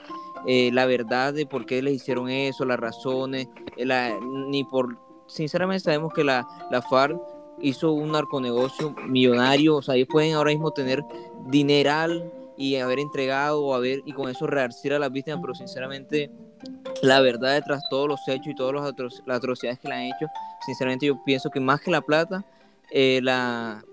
eh, 0.48 0.70
la 0.72 0.86
verdad 0.86 1.32
de 1.32 1.46
por 1.46 1.64
qué 1.64 1.80
les 1.80 1.94
hicieron 1.94 2.28
eso, 2.28 2.64
las 2.64 2.80
razones, 2.80 3.46
eh, 3.76 4.18
ni 4.48 4.64
por, 4.64 4.98
sinceramente 5.28 5.84
sabemos 5.84 6.12
que 6.12 6.24
la, 6.24 6.44
la 6.72 6.82
FARC 6.82 7.20
hizo 7.60 7.92
un 7.92 8.12
narconegocio 8.12 8.94
millonario, 9.06 9.76
o 9.76 9.82
sea, 9.82 9.94
ellos 9.94 10.08
pueden 10.10 10.34
ahora 10.34 10.50
mismo 10.50 10.72
tener 10.72 11.04
dineral 11.46 12.32
y 12.56 12.76
haber 12.76 12.98
entregado 12.98 13.64
o 13.64 13.74
haber 13.74 14.00
y 14.04 14.12
con 14.12 14.28
eso 14.30 14.46
rearcir 14.46 14.92
a 14.92 14.98
las 14.98 15.10
víctimas, 15.10 15.40
pero 15.40 15.54
sinceramente 15.54 16.30
la 17.02 17.20
verdad 17.20 17.54
detrás 17.54 17.82
de 17.82 17.88
todos 17.90 18.08
los 18.08 18.20
hechos 18.28 18.48
y 18.48 18.54
todas 18.54 18.94
las 19.26 19.36
atrocidades 19.36 19.78
que 19.78 19.88
le 19.88 19.94
han 19.94 20.02
hecho, 20.02 20.26
sinceramente 20.64 21.06
yo 21.06 21.22
pienso 21.24 21.50
que 21.50 21.60
más 21.60 21.80
que 21.80 21.90
la 21.90 22.00
plata, 22.00 22.44
eh, 22.90 23.20
la 23.22 23.84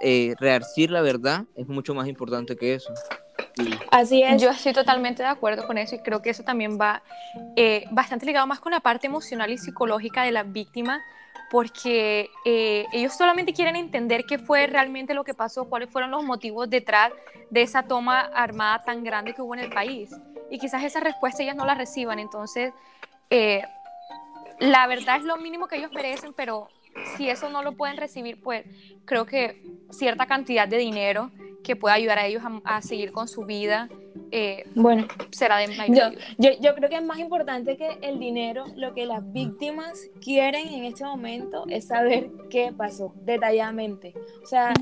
eh, 0.00 0.34
rearcir 0.38 0.90
la 0.90 1.00
verdad 1.00 1.44
es 1.56 1.66
mucho 1.68 1.94
más 1.94 2.08
importante 2.08 2.56
que 2.56 2.74
eso. 2.74 2.92
Así 3.90 4.22
es. 4.22 4.40
Yo 4.40 4.50
estoy 4.50 4.72
totalmente 4.72 5.22
de 5.22 5.28
acuerdo 5.28 5.66
con 5.66 5.76
eso 5.78 5.96
y 5.96 5.98
creo 5.98 6.22
que 6.22 6.30
eso 6.30 6.42
también 6.42 6.78
va 6.80 7.02
eh, 7.56 7.84
bastante 7.90 8.26
ligado 8.26 8.46
más 8.46 8.60
con 8.60 8.72
la 8.72 8.80
parte 8.80 9.06
emocional 9.06 9.50
y 9.50 9.58
psicológica 9.58 10.22
de 10.22 10.32
la 10.32 10.42
víctima 10.42 11.02
porque 11.52 12.30
eh, 12.46 12.86
ellos 12.94 13.12
solamente 13.12 13.52
quieren 13.52 13.76
entender 13.76 14.24
qué 14.24 14.38
fue 14.38 14.66
realmente 14.66 15.12
lo 15.12 15.22
que 15.22 15.34
pasó, 15.34 15.68
cuáles 15.68 15.90
fueron 15.90 16.10
los 16.10 16.24
motivos 16.24 16.70
detrás 16.70 17.12
de 17.50 17.60
esa 17.60 17.82
toma 17.82 18.20
armada 18.20 18.82
tan 18.84 19.04
grande 19.04 19.34
que 19.34 19.42
hubo 19.42 19.52
en 19.52 19.60
el 19.60 19.70
país. 19.70 20.16
Y 20.50 20.58
quizás 20.58 20.82
esa 20.82 21.00
respuesta 21.00 21.42
ellas 21.42 21.54
no 21.54 21.66
la 21.66 21.74
reciban. 21.74 22.18
Entonces, 22.18 22.72
eh, 23.28 23.60
la 24.60 24.86
verdad 24.86 25.18
es 25.18 25.24
lo 25.24 25.36
mínimo 25.36 25.68
que 25.68 25.76
ellos 25.76 25.92
merecen, 25.92 26.32
pero 26.32 26.68
si 27.18 27.28
eso 27.28 27.50
no 27.50 27.62
lo 27.62 27.72
pueden 27.72 27.98
recibir, 27.98 28.40
pues 28.40 28.64
creo 29.04 29.26
que 29.26 29.62
cierta 29.90 30.24
cantidad 30.24 30.66
de 30.66 30.78
dinero 30.78 31.32
que 31.62 31.76
pueda 31.76 31.96
ayudar 31.96 32.18
a 32.18 32.24
ellos 32.24 32.42
a, 32.64 32.80
seguir 32.80 33.12
con 33.12 33.28
su 33.28 33.44
vida 33.44 33.90
eh, 34.30 34.64
bueno, 34.74 35.06
será 35.30 35.58
de 35.58 35.66
yo, 35.88 36.10
yo, 36.38 36.50
yo, 36.60 36.74
creo 36.74 36.88
que 36.88 36.96
es 36.96 37.04
más 37.04 37.18
importante 37.18 37.76
que 37.76 37.98
el 38.00 38.18
dinero, 38.18 38.64
lo 38.76 38.94
que 38.94 39.04
las 39.04 39.30
víctimas 39.32 40.08
quieren 40.22 40.68
en 40.68 40.84
este 40.84 41.04
momento 41.04 41.64
es 41.68 41.88
saber 41.88 42.30
qué 42.48 42.72
pasó 42.74 43.12
detalladamente. 43.24 44.14
O 44.42 44.46
sea, 44.46 44.72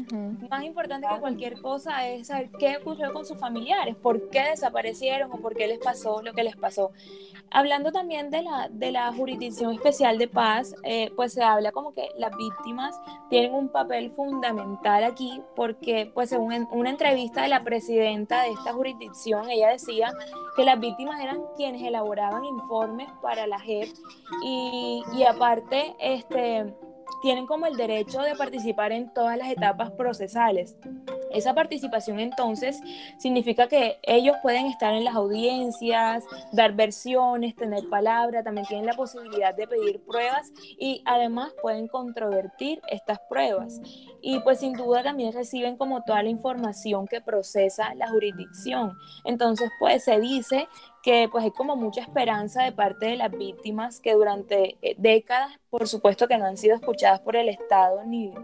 más 0.49 0.64
importante 0.64 1.08
que 1.12 1.20
cualquier 1.20 1.60
cosa 1.60 2.08
es 2.08 2.28
saber 2.28 2.50
qué 2.58 2.76
ocurrió 2.76 3.12
con 3.12 3.26
sus 3.26 3.38
familiares, 3.38 3.96
por 3.96 4.30
qué 4.30 4.42
desaparecieron 4.42 5.32
o 5.32 5.38
por 5.38 5.56
qué 5.56 5.66
les 5.66 5.78
pasó 5.78 6.22
lo 6.22 6.32
que 6.32 6.44
les 6.44 6.56
pasó. 6.56 6.92
Hablando 7.52 7.90
también 7.90 8.30
de 8.30 8.42
la, 8.42 8.68
de 8.70 8.92
la 8.92 9.12
jurisdicción 9.12 9.72
especial 9.72 10.18
de 10.18 10.28
paz, 10.28 10.72
eh, 10.84 11.10
pues 11.16 11.32
se 11.32 11.42
habla 11.42 11.72
como 11.72 11.92
que 11.92 12.08
las 12.16 12.37
víctimas 12.37 13.00
tienen 13.28 13.52
un 13.54 13.68
papel 13.68 14.12
fundamental 14.12 15.02
aquí 15.02 15.42
porque, 15.56 16.08
pues 16.14 16.30
según 16.30 16.68
una 16.70 16.90
entrevista 16.90 17.42
de 17.42 17.49
la 17.49 17.64
presidenta 17.64 18.42
de 18.42 18.52
esta 18.52 18.72
jurisdicción, 18.72 19.20
ella 19.27 19.71
decía 19.71 20.12
que 20.57 20.65
las 20.65 20.79
víctimas 20.81 21.21
eran 21.21 21.41
quienes 21.57 21.83
elaboraban 21.83 22.45
informes 22.45 23.09
para 23.23 23.47
la 23.47 23.59
JEP 23.61 23.89
y, 24.45 25.03
y 25.15 25.25
aparte, 25.25 25.95
este 25.99 26.75
tienen 27.21 27.47
como 27.47 27.67
el 27.67 27.77
derecho 27.77 28.21
de 28.23 28.35
participar 28.35 28.93
en 28.93 29.12
todas 29.12 29.37
las 29.37 29.50
etapas 29.50 29.91
procesales. 29.91 30.77
Esa 31.30 31.54
participación 31.54 32.20
entonces 32.20 32.80
significa 33.18 33.68
que 33.68 33.99
ellos 34.02 34.37
pueden 34.42 34.66
estar 34.66 34.94
en 34.94 35.04
las 35.04 35.14
audiencias, 35.14 36.25
dar 36.52 36.72
versiones, 36.72 37.54
tener 37.56 37.88
palabra, 37.88 38.42
también 38.42 38.66
tienen 38.66 38.87
la 38.87 38.94
posibilidad 38.94 39.54
de 39.54 39.66
pedir 39.66 40.00
pruebas 40.00 40.52
y 40.78 41.02
además 41.04 41.52
pueden 41.62 41.88
controvertir 41.88 42.80
estas 42.88 43.20
pruebas. 43.28 43.80
Y 44.20 44.40
pues 44.40 44.60
sin 44.60 44.75
duda 44.75 45.02
también 45.02 45.32
reciben 45.32 45.76
como 45.76 46.02
toda 46.02 46.22
la 46.22 46.28
información 46.28 47.06
que 47.06 47.20
procesa 47.20 47.94
la 47.94 48.08
jurisdicción. 48.08 48.96
Entonces 49.25 49.70
pues 49.78 50.04
se 50.04 50.20
dice 50.20 50.68
que 51.02 51.28
pues 51.30 51.44
hay 51.44 51.50
como 51.50 51.76
mucha 51.76 52.02
esperanza 52.02 52.62
de 52.62 52.72
parte 52.72 53.06
de 53.06 53.16
las 53.16 53.30
víctimas 53.30 54.00
que 54.00 54.12
durante 54.14 54.76
eh, 54.82 54.94
décadas, 54.99 55.58
por 55.70 55.88
supuesto 55.88 56.28
que 56.28 56.37
no 56.37 56.44
han 56.44 56.56
sido 56.56 56.76
escuchadas 56.76 57.20
por 57.20 57.37
el 57.37 57.49
Estado 57.49 58.04
ni 58.04 58.34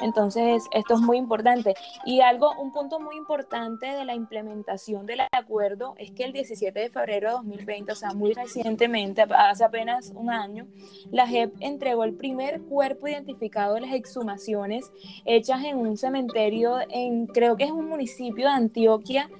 Entonces, 0.00 0.64
esto 0.72 0.94
es 0.94 1.00
muy 1.00 1.16
importante. 1.16 1.74
Y 2.04 2.20
algo, 2.20 2.52
un 2.58 2.72
punto 2.72 3.00
muy 3.00 3.16
importante 3.16 3.86
de 3.86 4.04
la 4.04 4.14
implementación 4.14 5.06
del 5.06 5.20
acuerdo 5.32 5.94
es 5.98 6.10
que 6.12 6.24
el 6.24 6.32
17 6.32 6.78
de 6.78 6.88
febrero 6.88 7.28
de 7.28 7.34
2020, 7.34 7.92
o 7.92 7.94
sea, 7.94 8.10
muy 8.10 8.32
recientemente, 8.32 9.22
hace 9.22 9.64
apenas 9.64 10.12
un 10.14 10.30
año, 10.30 10.66
la 11.10 11.26
JEP 11.26 11.54
entregó 11.60 12.04
el 12.04 12.14
primer 12.14 12.62
cuerpo 12.62 13.08
identificado 13.08 13.74
de 13.74 13.82
las 13.82 13.92
exhumaciones 13.92 14.92
hechas 15.24 15.64
en 15.64 15.78
un 15.78 15.96
cementerio 15.96 16.78
en, 16.90 17.26
creo 17.26 17.56
que 17.56 17.64
es 17.64 17.70
un 17.70 17.88
municipio 17.88 18.46
de 18.46 18.52
Antioquia, 18.52 19.30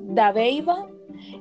Dabeiba, 0.00 0.88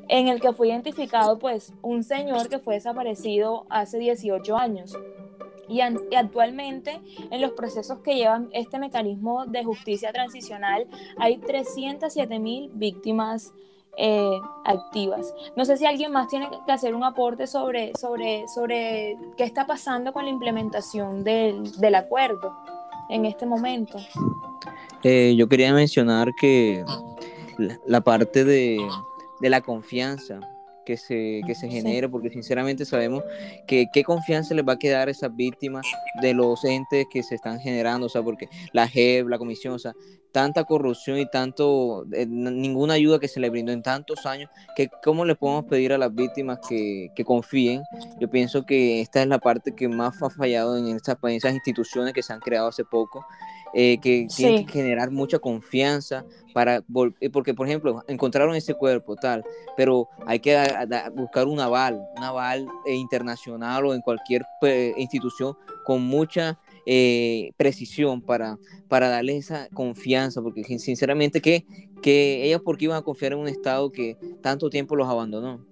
en 0.08 0.28
el 0.28 0.40
que 0.40 0.54
fue 0.54 0.68
identificado 0.70 1.40
pues 1.40 1.74
un 1.82 2.04
señor 2.04 2.50
que 2.50 2.60
fue 2.60 2.76
desaparecido 2.76 3.66
hace 3.70 3.98
18 3.98 4.58
años. 4.58 4.96
Y, 5.72 5.82
actualmente 6.16 7.02
en 7.32 7.42
los 7.42 7.52
procesos 7.52 8.00
que 8.00 8.16
llevan 8.16 8.50
este 8.52 8.78
mecanismo 8.78 9.46
de 9.46 9.64
justicia 9.64 10.12
transicional 10.12 10.86
hay 11.18 11.38
307 11.38 12.40
mil 12.40 12.70
víctimas 12.74 13.54
eh, 13.98 14.40
activas. 14.66 15.34
No 15.56 15.66
sé 15.66 15.78
si 15.78 15.86
alguien 15.86 16.12
más 16.12 16.28
tiene 16.28 16.50
que 16.66 16.72
hacer 16.72 16.94
un 16.94 17.04
aporte 17.04 17.48
sobre, 17.48 17.94
sobre, 18.00 18.48
sobre 18.48 19.18
qué 19.38 19.44
está 19.44 19.66
pasando 19.66 20.14
con 20.14 20.26
la 20.26 20.30
implementación 20.30 21.24
del, 21.24 21.72
del 21.80 21.96
acuerdo 21.96 22.54
en 23.10 23.26
este 23.26 23.46
momento. 23.46 23.98
Eh, 25.04 25.36
yo 25.36 25.48
quería 25.48 25.74
mencionar 25.74 26.34
que 26.34 26.86
la, 27.86 28.02
parte 28.02 28.44
de, 28.46 28.78
la 29.42 29.62
confianza 29.62 30.40
que 30.86 30.98
se, 30.98 31.42
que 31.46 31.56
se 31.56 31.70
genere, 31.70 32.10
porque 32.10 32.30
sinceramente 32.30 32.86
sabemos 32.86 33.24
que 33.68 33.88
qué 33.94 34.04
confianza 34.04 34.54
les 34.54 34.66
va 34.66 34.74
a 34.74 34.80
quedar 34.80 35.08
a 35.08 35.12
esas 35.12 35.36
víctimas 35.36 35.86
de 36.22 36.34
los 36.34 36.64
entes 36.66 37.06
que 37.12 37.24
se 37.24 37.36
están 37.36 37.60
generando, 37.60 38.08
o 38.08 38.10
sea, 38.10 38.24
porque 38.24 38.48
la 38.74 38.88
JEP, 38.88 39.28
la 39.28 39.38
comisión, 39.38 39.74
o 39.74 39.80
sea, 39.80 39.94
tanta 40.32 40.64
corrupción 40.64 41.20
y 41.20 41.26
tanto, 41.30 42.06
eh, 42.14 42.26
ninguna 42.26 42.94
ayuda 42.94 43.20
que 43.20 43.28
se 43.28 43.40
le 43.40 43.50
brindó 43.50 43.72
en 43.72 43.84
tantos 43.84 44.26
años, 44.26 44.50
que 44.76 44.90
cómo 45.04 45.26
le 45.26 45.36
podemos 45.36 45.66
pedir 45.66 45.94
a 45.94 45.98
las 45.98 46.14
víctimas 46.14 46.60
que, 46.68 47.10
que 47.16 47.26
confíen. 47.26 47.84
Yo 48.20 48.30
pienso 48.30 48.66
que 48.66 49.02
esta 49.02 49.22
es 49.22 49.28
la 49.28 49.40
parte 49.40 49.76
que 49.76 49.88
más 49.88 50.22
ha 50.22 50.30
fallado 50.30 50.78
en, 50.78 50.96
estas, 50.96 51.18
en 51.24 51.32
esas 51.32 51.54
instituciones 51.54 52.14
que 52.14 52.24
se 52.24 52.34
han 52.34 52.40
creado 52.40 52.70
hace 52.70 52.86
poco 52.86 53.26
eh, 53.74 53.98
que 54.02 54.28
tienen 54.36 54.66
que 54.66 54.74
generar 54.74 55.12
mucha 55.12 55.40
confianza 55.40 56.26
para 56.54 56.84
eh, 57.20 57.30
porque 57.32 57.54
por 57.54 57.68
ejemplo 57.68 58.04
encontraron 58.08 58.54
ese 58.56 58.74
cuerpo 58.74 59.16
tal 59.16 59.44
pero 59.78 60.10
hay 60.26 60.40
que 60.40 60.58
buscar 61.16 61.48
un 61.48 61.60
aval 61.60 62.02
un 62.18 62.24
aval 62.24 62.68
eh, 62.86 62.96
internacional 62.96 63.86
o 63.86 63.94
en 63.94 64.02
cualquier 64.02 64.44
institución 64.98 65.56
con 65.86 66.02
mucha 66.02 66.60
precisión 67.58 68.22
para, 68.22 68.58
para 68.88 69.08
darles 69.08 69.46
esa 69.46 69.70
confianza, 69.70 70.42
porque 70.42 70.64
sinceramente 70.80 71.40
que, 71.40 71.66
que 72.02 72.44
ellos 72.44 72.62
porque 72.64 72.86
iban 72.86 72.98
a 72.98 73.02
confiar 73.04 73.34
en 73.34 73.40
un 73.40 73.48
Estado 73.48 73.90
que 73.92 74.18
tanto 74.42 74.70
tiempo 74.70 74.96
los 74.98 75.08
abandonó. 75.08 75.66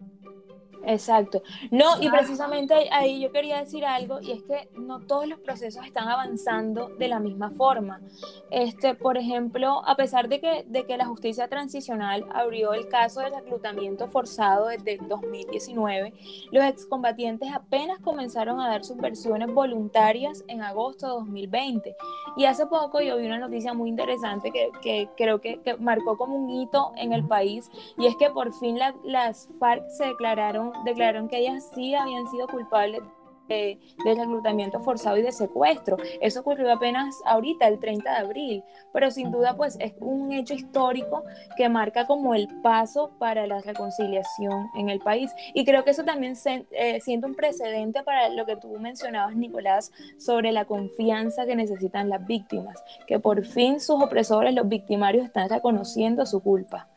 Exacto. 0.86 1.42
No, 1.72 2.02
y 2.02 2.10
precisamente 2.10 2.90
ahí 2.92 3.22
yo 3.22 3.32
quería 3.32 3.60
decir 3.60 3.86
algo, 3.86 4.22
y 4.22 4.32
es 4.32 4.44
que 4.44 4.70
no 4.78 5.02
todos 5.02 5.28
los 5.28 5.40
procesos 5.40 5.86
están 5.86 6.08
avanzando 6.08 6.90
de 6.98 7.08
la 7.08 7.20
misma 7.20 7.52
forma. 7.52 8.02
Este, 8.50 8.96
por 8.96 9.18
ejemplo, 9.18 9.82
a 9.86 9.96
pesar 9.96 10.30
de 10.30 10.40
que, 10.40 10.66
de 10.68 10.86
que 10.86 10.98
la 10.98 11.06
justicia 11.06 11.48
transicional 11.48 12.26
abrió 12.34 12.74
el 12.74 12.88
caso 12.88 13.22
del 13.22 13.34
reclutamiento 13.34 14.08
forzado 14.08 14.68
desde 14.68 14.98
2019, 14.98 16.14
los 16.52 16.64
excombatientes 16.64 17.52
apenas 17.54 18.00
comenzaron 18.00 18.60
a 18.60 18.70
dar 18.70 18.86
sus 18.86 18.98
versiones 18.98 19.54
voluntarias 19.54 20.44
en 20.48 20.62
agosto 20.62 21.08
de 21.08 21.14
2020. 21.14 21.96
Y 22.38 22.46
hace 22.46 22.66
poco 22.68 23.02
yo 23.02 23.18
vi 23.18 23.26
una 23.26 23.40
noticia 23.40 23.74
muy 23.74 23.90
interesante 23.90 24.52
que, 24.52 24.70
que 24.82 25.10
creo 25.18 25.42
que, 25.42 25.60
que, 25.62 25.76
marcó 25.78 26.18
como 26.18 26.36
un 26.36 26.50
hito 26.50 26.92
en 26.96 27.14
el 27.14 27.28
país, 27.28 27.70
y 27.98 28.06
es 28.08 28.16
que 28.16 28.30
por 28.30 28.54
fin 28.54 28.80
las 29.04 29.50
FARC 29.60 29.90
se 29.90 30.06
declararon 30.06 30.69
declararon 30.86 31.28
que 31.28 31.38
ellas 31.38 31.70
sí 31.74 31.96
habían 31.96 32.28
sido 32.28 32.48
culpables 32.48 33.02
de, 33.50 33.80
reclutamiento 34.06 34.80
forzado 34.80 35.18
y 35.18 35.22
de 35.22 35.32
secuestro. 35.32 35.98
Eso 36.22 36.42
ocurrió 36.42 36.72
apenas 36.72 37.16
ahorita, 37.26 37.68
el 37.68 37.80
30 37.80 38.10
de 38.10 38.18
abril, 38.18 38.64
pero 38.94 39.12
sin 39.12 39.32
duda 39.32 39.56
pues 39.58 39.76
es 39.80 39.94
un 40.00 40.32
hecho 40.32 40.54
histórico 40.54 41.24
que 41.58 41.68
marca 41.68 42.06
como 42.06 42.36
el 42.36 42.48
paso 42.62 43.12
para 43.18 43.48
la 43.48 43.60
reconciliación 43.60 44.70
en 44.76 44.90
el 44.90 45.00
país. 45.00 45.32
Y 45.54 45.66
creo 45.66 45.84
que 45.84 45.92
eso 45.92 46.04
también 46.04 46.36
se, 46.36 46.66
eh, 46.72 47.02
siente 47.02 47.28
un 47.28 47.36
precedente 47.36 48.04
para 48.04 48.30
lo 48.30 48.46
que 48.46 48.56
tú 48.56 48.70
mencionabas, 48.80 49.36
Nicolás, 49.36 49.92
sobre 50.18 50.52
la 50.52 50.66
confianza 50.66 51.46
que 51.46 51.56
necesitan 51.56 52.10
las 52.10 52.26
víctimas, 52.26 52.82
que 53.08 53.20
por 53.20 53.44
fin 53.46 53.80
sus 53.80 54.02
opresores, 54.02 54.54
los 54.54 54.70
victimarios, 54.70 55.26
están 55.26 55.50
reconociendo 55.50 56.26
su 56.26 56.42
culpa. 56.42 56.88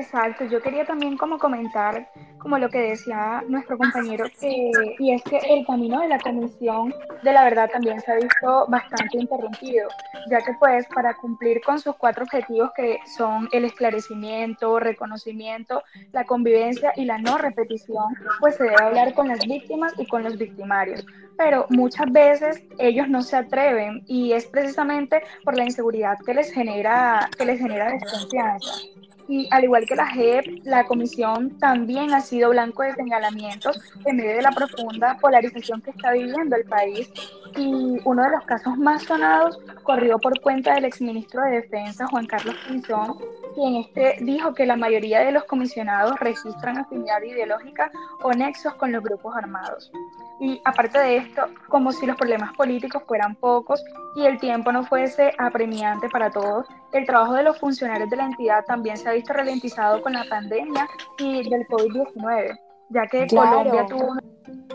Exacto, 0.00 0.46
yo 0.46 0.62
quería 0.62 0.86
también 0.86 1.18
como 1.18 1.38
comentar, 1.38 2.08
como 2.38 2.56
lo 2.56 2.70
que 2.70 2.78
decía 2.78 3.42
nuestro 3.46 3.76
compañero, 3.76 4.24
y 4.98 5.12
es 5.12 5.22
que 5.24 5.36
el 5.36 5.66
camino 5.66 6.00
de 6.00 6.08
la 6.08 6.18
comisión 6.18 6.94
de 7.22 7.32
la 7.32 7.44
verdad 7.44 7.68
también 7.70 8.00
se 8.00 8.10
ha 8.10 8.14
visto 8.14 8.66
bastante 8.68 9.18
interrumpido, 9.18 9.88
ya 10.30 10.38
que 10.38 10.54
pues 10.58 10.86
para 10.94 11.14
cumplir 11.14 11.60
con 11.60 11.78
sus 11.78 11.96
cuatro 11.96 12.24
objetivos 12.24 12.70
que 12.74 12.98
son 13.14 13.46
el 13.52 13.66
esclarecimiento, 13.66 14.80
reconocimiento, 14.80 15.82
la 16.12 16.24
convivencia 16.24 16.94
y 16.96 17.04
la 17.04 17.18
no 17.18 17.36
repetición, 17.36 18.14
pues 18.40 18.56
se 18.56 18.64
debe 18.64 18.82
hablar 18.82 19.12
con 19.12 19.28
las 19.28 19.46
víctimas 19.46 19.92
y 19.98 20.06
con 20.06 20.22
los 20.22 20.38
victimarios, 20.38 21.04
pero 21.36 21.66
muchas 21.68 22.10
veces 22.10 22.62
ellos 22.78 23.06
no 23.10 23.20
se 23.20 23.36
atreven 23.36 24.02
y 24.06 24.32
es 24.32 24.46
precisamente 24.46 25.22
por 25.44 25.58
la 25.58 25.64
inseguridad 25.64 26.16
que 26.24 26.32
les 26.32 26.50
genera, 26.50 27.28
que 27.36 27.44
les 27.44 27.58
genera 27.60 27.92
desconfianza. 27.92 28.72
Y 29.30 29.46
al 29.52 29.62
igual 29.62 29.86
que 29.86 29.94
la 29.94 30.08
JEP, 30.08 30.64
la 30.64 30.84
comisión 30.86 31.56
también 31.60 32.12
ha 32.12 32.20
sido 32.20 32.50
blanco 32.50 32.82
de 32.82 32.94
señalamientos 32.94 33.78
en 34.04 34.16
medio 34.16 34.34
de 34.34 34.42
la 34.42 34.50
profunda 34.50 35.16
polarización 35.20 35.80
que 35.82 35.90
está 35.90 36.10
viviendo 36.10 36.56
el 36.56 36.64
país. 36.64 37.08
Y 37.56 38.00
uno 38.04 38.24
de 38.24 38.30
los 38.30 38.44
casos 38.44 38.76
más 38.76 39.04
sonados 39.04 39.56
corrió 39.84 40.18
por 40.18 40.40
cuenta 40.40 40.74
del 40.74 40.84
exministro 40.84 41.42
de 41.42 41.60
Defensa, 41.62 42.08
Juan 42.08 42.26
Carlos 42.26 42.56
Pinzón, 42.66 43.18
quien 43.54 43.76
este 43.76 44.16
dijo 44.20 44.52
que 44.52 44.66
la 44.66 44.74
mayoría 44.74 45.20
de 45.20 45.30
los 45.30 45.44
comisionados 45.44 46.18
registran 46.18 46.78
afinidad 46.78 47.22
ideológica 47.22 47.88
o 48.24 48.32
nexos 48.32 48.74
con 48.74 48.90
los 48.90 49.00
grupos 49.00 49.36
armados. 49.36 49.92
Y 50.40 50.58
aparte 50.64 50.98
de 50.98 51.16
esto, 51.18 51.42
como 51.68 51.92
si 51.92 52.06
los 52.06 52.16
problemas 52.16 52.56
políticos 52.56 53.02
fueran 53.06 53.34
pocos 53.36 53.84
y 54.16 54.24
el 54.24 54.38
tiempo 54.38 54.72
no 54.72 54.84
fuese 54.84 55.32
apremiante 55.38 56.08
para 56.08 56.30
todos, 56.30 56.66
el 56.92 57.04
trabajo 57.04 57.34
de 57.34 57.42
los 57.42 57.58
funcionarios 57.58 58.08
de 58.08 58.16
la 58.16 58.24
entidad 58.24 58.64
también 58.64 58.96
se 58.96 59.08
ha 59.10 59.12
visto 59.12 59.34
ralentizado 59.34 60.00
con 60.00 60.14
la 60.14 60.24
pandemia 60.24 60.88
y 61.18 61.48
del 61.48 61.66
COVID-19. 61.68 62.58
ya 62.88 63.06
que 63.06 63.26
Colombia 63.26 63.86
tuvo 63.86 64.14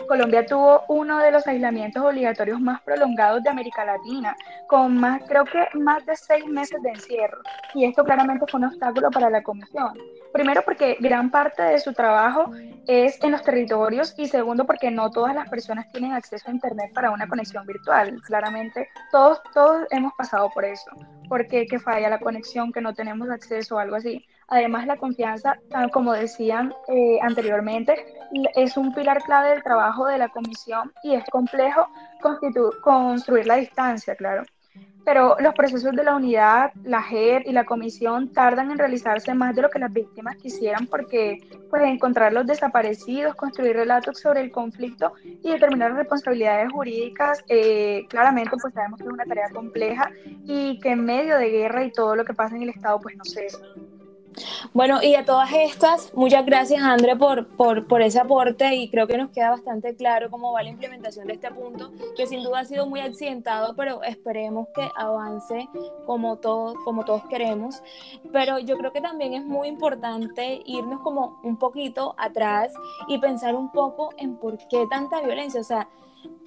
Colombia 0.08 0.46
tuvo 0.46 0.84
uno 0.88 1.18
de 1.18 1.32
los 1.32 1.46
aislamientos 1.46 2.02
obligatorios 2.04 2.60
más 2.60 2.80
prolongados 2.82 3.42
de 3.42 3.50
América 3.50 3.84
Latina, 3.84 4.36
con 4.68 4.96
más, 4.98 5.22
creo 5.26 5.44
que 5.44 5.66
más 5.78 6.04
de 6.06 6.16
seis 6.16 6.46
meses 6.46 6.80
de 6.82 6.90
encierro. 6.90 7.38
Y 7.74 7.84
esto 7.84 8.04
claramente 8.04 8.46
fue 8.48 8.58
un 8.58 8.66
obstáculo 8.66 9.10
para 9.10 9.30
la 9.30 9.42
comisión. 9.42 9.92
Primero 10.32 10.62
porque 10.64 10.96
gran 11.00 11.30
parte 11.30 11.62
de 11.62 11.80
su 11.80 11.92
trabajo 11.92 12.52
es 12.86 13.22
en 13.22 13.32
los 13.32 13.42
territorios 13.42 14.14
y 14.16 14.26
segundo 14.26 14.66
porque 14.66 14.90
no 14.90 15.10
todas 15.10 15.34
las 15.34 15.48
personas 15.48 15.90
tienen 15.92 16.12
acceso 16.12 16.48
a 16.48 16.52
Internet 16.52 16.92
para 16.94 17.10
una 17.10 17.26
conexión 17.26 17.66
virtual. 17.66 18.20
Claramente 18.26 18.88
todos, 19.10 19.40
todos 19.54 19.86
hemos 19.90 20.12
pasado 20.14 20.50
por 20.50 20.64
eso, 20.64 20.90
porque 21.28 21.66
que 21.66 21.78
falla 21.78 22.10
la 22.10 22.20
conexión, 22.20 22.72
que 22.72 22.80
no 22.80 22.94
tenemos 22.94 23.28
acceso 23.30 23.76
o 23.76 23.78
algo 23.78 23.96
así. 23.96 24.24
Además, 24.48 24.86
la 24.86 24.96
confianza, 24.96 25.58
como 25.92 26.12
decían 26.12 26.72
eh, 26.88 27.18
anteriormente, 27.20 27.96
es 28.54 28.76
un 28.76 28.94
pilar 28.94 29.22
clave 29.22 29.55
del 29.56 29.64
trabajo 29.64 30.06
de 30.06 30.18
la 30.18 30.28
comisión 30.28 30.92
y 31.02 31.14
es 31.14 31.24
complejo 31.30 31.88
construir 32.82 33.46
la 33.46 33.56
distancia, 33.56 34.14
claro. 34.14 34.44
Pero 35.04 35.36
los 35.38 35.54
procesos 35.54 35.94
de 35.94 36.02
la 36.02 36.16
unidad, 36.16 36.72
la 36.82 37.00
JEP 37.00 37.46
y 37.46 37.52
la 37.52 37.64
comisión 37.64 38.32
tardan 38.32 38.72
en 38.72 38.78
realizarse 38.78 39.32
más 39.34 39.54
de 39.54 39.62
lo 39.62 39.70
que 39.70 39.78
las 39.78 39.92
víctimas 39.92 40.34
quisieran 40.36 40.88
porque 40.88 41.38
pues, 41.70 41.84
encontrar 41.84 42.32
los 42.32 42.44
desaparecidos, 42.44 43.36
construir 43.36 43.76
relatos 43.76 44.18
sobre 44.18 44.40
el 44.40 44.50
conflicto 44.50 45.12
y 45.24 45.50
determinar 45.50 45.94
responsabilidades 45.94 46.72
jurídicas, 46.72 47.44
eh, 47.48 48.04
claramente 48.08 48.56
pues 48.60 48.74
sabemos 48.74 48.98
que 48.98 49.06
es 49.06 49.12
una 49.12 49.24
tarea 49.24 49.48
compleja 49.50 50.10
y 50.44 50.80
que 50.80 50.90
en 50.90 51.04
medio 51.04 51.38
de 51.38 51.50
guerra 51.50 51.84
y 51.84 51.92
todo 51.92 52.16
lo 52.16 52.24
que 52.24 52.34
pasa 52.34 52.56
en 52.56 52.62
el 52.62 52.70
Estado 52.70 52.98
pues 53.00 53.16
no 53.16 53.24
cesa. 53.24 53.58
Bueno, 54.72 55.02
y 55.02 55.14
a 55.14 55.24
todas 55.24 55.50
estas, 55.52 56.12
muchas 56.14 56.44
gracias, 56.44 56.82
André, 56.82 57.16
por, 57.16 57.46
por, 57.46 57.86
por, 57.86 58.02
ese 58.02 58.18
aporte 58.18 58.74
y 58.74 58.90
creo 58.90 59.06
que 59.06 59.16
nos 59.16 59.30
queda 59.30 59.50
bastante 59.50 59.96
claro 59.96 60.30
cómo 60.30 60.52
va 60.52 60.62
la 60.62 60.68
implementación 60.68 61.26
de 61.26 61.34
este 61.34 61.50
punto, 61.50 61.92
que 62.16 62.26
sin 62.26 62.42
duda 62.42 62.60
ha 62.60 62.64
sido 62.64 62.86
muy 62.86 63.00
accidentado, 63.00 63.74
pero 63.74 64.02
esperemos 64.02 64.68
que 64.74 64.88
avance 64.96 65.68
como, 66.04 66.36
todo, 66.36 66.74
como 66.84 67.04
todos 67.04 67.24
queremos. 67.28 67.82
Pero 68.32 68.58
yo 68.58 68.76
creo 68.76 68.92
que 68.92 69.00
también 69.00 69.34
es 69.34 69.44
muy 69.44 69.68
importante 69.68 70.62
irnos 70.66 71.00
como 71.00 71.40
un 71.42 71.58
poquito 71.58 72.14
atrás 72.18 72.72
y 73.08 73.18
pensar 73.18 73.54
un 73.54 73.72
poco 73.72 74.10
en 74.18 74.36
por 74.36 74.58
qué 74.68 74.86
tanta 74.90 75.20
violencia. 75.20 75.60
O 75.60 75.64
sea, 75.64 75.88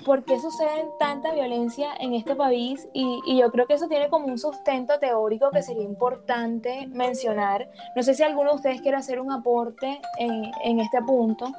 por 0.06 0.24
qué 0.24 0.40
sucede 0.40 0.90
tanta 1.00 1.34
violencia 1.34 1.94
en 2.00 2.14
este 2.14 2.36
país 2.36 2.88
y, 2.94 3.40
yo 3.40 3.52
creo 3.52 3.68
que 3.68 3.74
eso 3.74 3.88
tiene 3.88 4.10
como 4.10 4.28
un 4.28 4.38
sustento 4.38 5.00
teórico 5.00 5.52
que 5.52 5.62
sería 5.62 5.84
importante 5.84 6.88
mencionar. 6.88 7.70
No 7.96 8.04
sé 8.04 8.14
si 8.14 8.24
alguno 8.24 8.52
de 8.52 8.56
ustedes 8.58 8.82
quiere 8.82 8.98
hacer 8.98 9.20
un 9.20 9.32
aporte 9.32 10.02
en, 10.18 10.80
este 10.80 11.02
punto. 11.02 11.52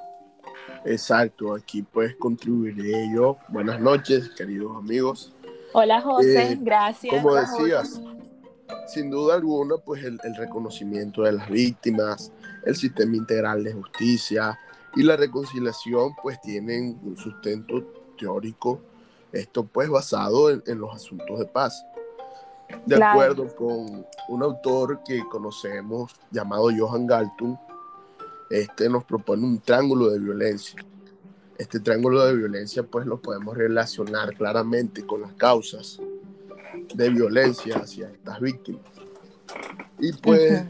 Exacto, 0.85 1.55
aquí 1.55 1.83
pues 1.83 2.15
contribuiré 2.17 3.09
yo. 3.15 3.37
Buenas 3.49 3.81
noches, 3.81 4.31
queridos 4.31 4.77
amigos. 4.77 5.33
Hola 5.73 6.01
José, 6.01 6.53
eh, 6.53 6.59
gracias. 6.61 7.23
Como 7.23 7.35
decías, 7.35 8.01
sin 8.89 9.11
duda 9.11 9.35
alguna, 9.35 9.77
pues 9.85 10.03
el, 10.05 10.19
el 10.25 10.35
reconocimiento 10.35 11.23
de 11.23 11.33
las 11.33 11.49
víctimas, 11.49 12.33
el 12.65 12.75
sistema 12.75 13.17
integral 13.17 13.63
de 13.65 13.73
justicia 13.73 14.59
y 14.97 15.03
la 15.03 15.17
reconciliación 15.17 16.15
pues 16.23 16.41
tienen 16.41 16.99
un 17.03 17.17
sustento 17.17 18.00
teórico, 18.21 18.81
esto 19.33 19.65
pues 19.65 19.89
basado 19.89 20.51
en, 20.51 20.79
los 20.79 20.95
asuntos 20.95 21.39
de 21.39 21.47
paz. 21.47 21.85
De 22.87 23.03
acuerdo 23.03 23.53
con 23.57 24.07
un 24.29 24.43
autor 24.43 25.01
que 25.05 25.25
conocemos 25.29 26.13
llamado 26.31 26.69
Johan 26.77 27.07
Galtung, 27.07 27.57
este 28.51 28.89
nos 28.89 29.05
propone 29.05 29.45
un 29.45 29.61
triángulo 29.61 30.11
de 30.11 30.19
violencia. 30.19 30.85
Este 31.59 31.81
triángulo 31.81 32.25
de 32.25 32.37
violencia 32.37 32.83
pues 32.83 33.07
lo 33.07 33.21
podemos 33.21 33.57
relacionar 33.57 34.35
claramente 34.35 35.05
con 35.05 35.23
las 35.23 35.33
causas 35.35 36.01
de 36.95 37.11
violencia 37.11 37.77
hacia 37.77 38.11
estas 38.11 38.41
víctimas. 38.41 39.00
Y 39.99 40.13
pues 40.15 40.65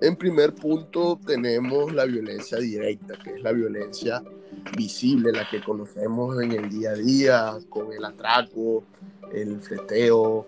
en 0.00 0.16
primer 0.16 0.54
punto 0.54 1.18
tenemos 1.26 1.92
la 1.92 2.04
violencia 2.04 2.58
directa, 2.58 3.14
que 3.22 3.34
es 3.34 3.42
la 3.42 3.52
violencia 3.52 4.22
visible, 4.76 5.32
la 5.32 5.48
que 5.48 5.62
conocemos 5.62 6.40
en 6.42 6.52
el 6.52 6.70
día 6.70 6.90
a 6.90 6.94
día, 6.94 7.58
con 7.68 7.92
el 7.92 8.04
atraco, 8.04 8.84
el 9.32 9.60
fleteo, 9.60 10.46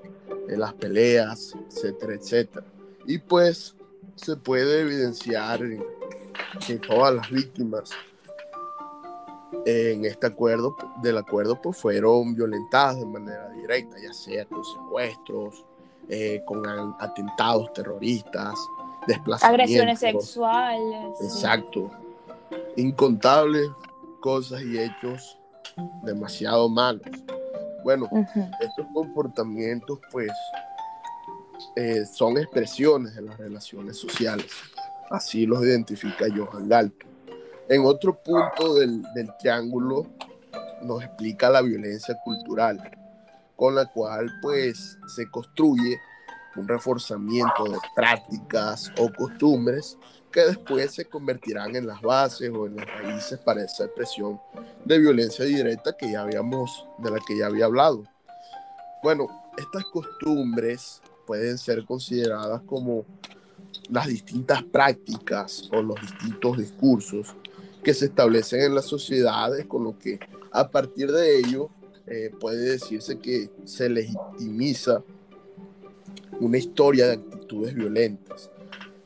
las 0.48 0.74
peleas, 0.74 1.54
etcétera, 1.68 2.14
etcétera. 2.14 2.66
Y 3.06 3.18
pues 3.18 3.74
se 4.14 4.36
puede 4.36 4.82
evidenciar 4.82 5.60
que 6.66 6.76
todas 6.76 7.14
las 7.14 7.30
víctimas 7.30 7.90
en 9.66 10.04
este 10.04 10.26
acuerdo, 10.26 10.76
del 11.02 11.18
acuerdo, 11.18 11.60
pues 11.60 11.76
fueron 11.76 12.34
violentadas 12.34 12.98
de 12.98 13.06
manera 13.06 13.48
directa, 13.50 13.96
ya 14.00 14.12
sea 14.12 14.44
con 14.46 14.64
secuestros, 14.64 15.64
eh, 16.10 16.42
con 16.44 16.66
atentados 16.98 17.72
terroristas, 17.72 18.54
desplazamientos. 19.06 19.44
Agresiones 19.44 19.98
sexuales. 20.00 21.16
Exacto. 21.22 21.90
Incontables 22.76 23.68
cosas 24.20 24.60
y 24.62 24.78
hechos 24.78 25.38
demasiado 26.02 26.68
malos. 26.68 27.06
Bueno, 27.84 28.08
estos 28.60 28.86
comportamientos 28.92 30.00
pues 30.10 30.32
eh, 31.76 32.04
son 32.04 32.38
expresiones 32.38 33.14
de 33.14 33.22
las 33.22 33.38
relaciones 33.38 33.96
sociales. 33.96 34.46
Así 35.10 35.46
los 35.46 35.62
identifica 35.62 36.26
Johan 36.28 36.68
Galton. 36.68 37.08
En 37.68 37.84
otro 37.84 38.20
punto 38.20 38.74
del, 38.74 39.02
del 39.14 39.30
triángulo 39.38 40.06
nos 40.82 41.04
explica 41.04 41.48
la 41.50 41.62
violencia 41.62 42.16
cultural, 42.24 42.78
con 43.60 43.74
la 43.74 43.84
cual 43.84 44.38
pues 44.40 44.98
se 45.06 45.30
construye 45.30 46.00
un 46.56 46.66
reforzamiento 46.66 47.64
de 47.64 47.76
prácticas 47.94 48.90
o 48.98 49.12
costumbres 49.12 49.98
que 50.32 50.40
después 50.40 50.94
se 50.94 51.04
convertirán 51.04 51.76
en 51.76 51.86
las 51.86 52.00
bases 52.00 52.50
o 52.54 52.66
en 52.66 52.76
las 52.76 52.86
raíces 52.86 53.38
para 53.40 53.62
esa 53.62 53.84
expresión 53.84 54.40
de 54.86 54.98
violencia 54.98 55.44
directa 55.44 55.94
que 55.94 56.10
ya 56.10 56.22
habíamos, 56.22 56.86
de 57.00 57.10
la 57.10 57.18
que 57.28 57.36
ya 57.36 57.48
había 57.48 57.66
hablado. 57.66 58.04
Bueno, 59.02 59.26
estas 59.58 59.84
costumbres 59.92 61.02
pueden 61.26 61.58
ser 61.58 61.84
consideradas 61.84 62.62
como 62.62 63.04
las 63.90 64.06
distintas 64.06 64.62
prácticas 64.62 65.68
o 65.70 65.82
los 65.82 66.00
distintos 66.00 66.56
discursos 66.56 67.36
que 67.84 67.92
se 67.92 68.06
establecen 68.06 68.62
en 68.62 68.74
las 68.74 68.86
sociedades, 68.86 69.66
con 69.66 69.84
lo 69.84 69.98
que 69.98 70.18
a 70.50 70.70
partir 70.70 71.12
de 71.12 71.40
ello 71.40 71.68
eh, 72.10 72.32
puede 72.40 72.72
decirse 72.72 73.18
que 73.20 73.48
se 73.64 73.88
legitimiza 73.88 75.00
una 76.40 76.58
historia 76.58 77.06
de 77.06 77.12
actitudes 77.12 77.72
violentas. 77.72 78.50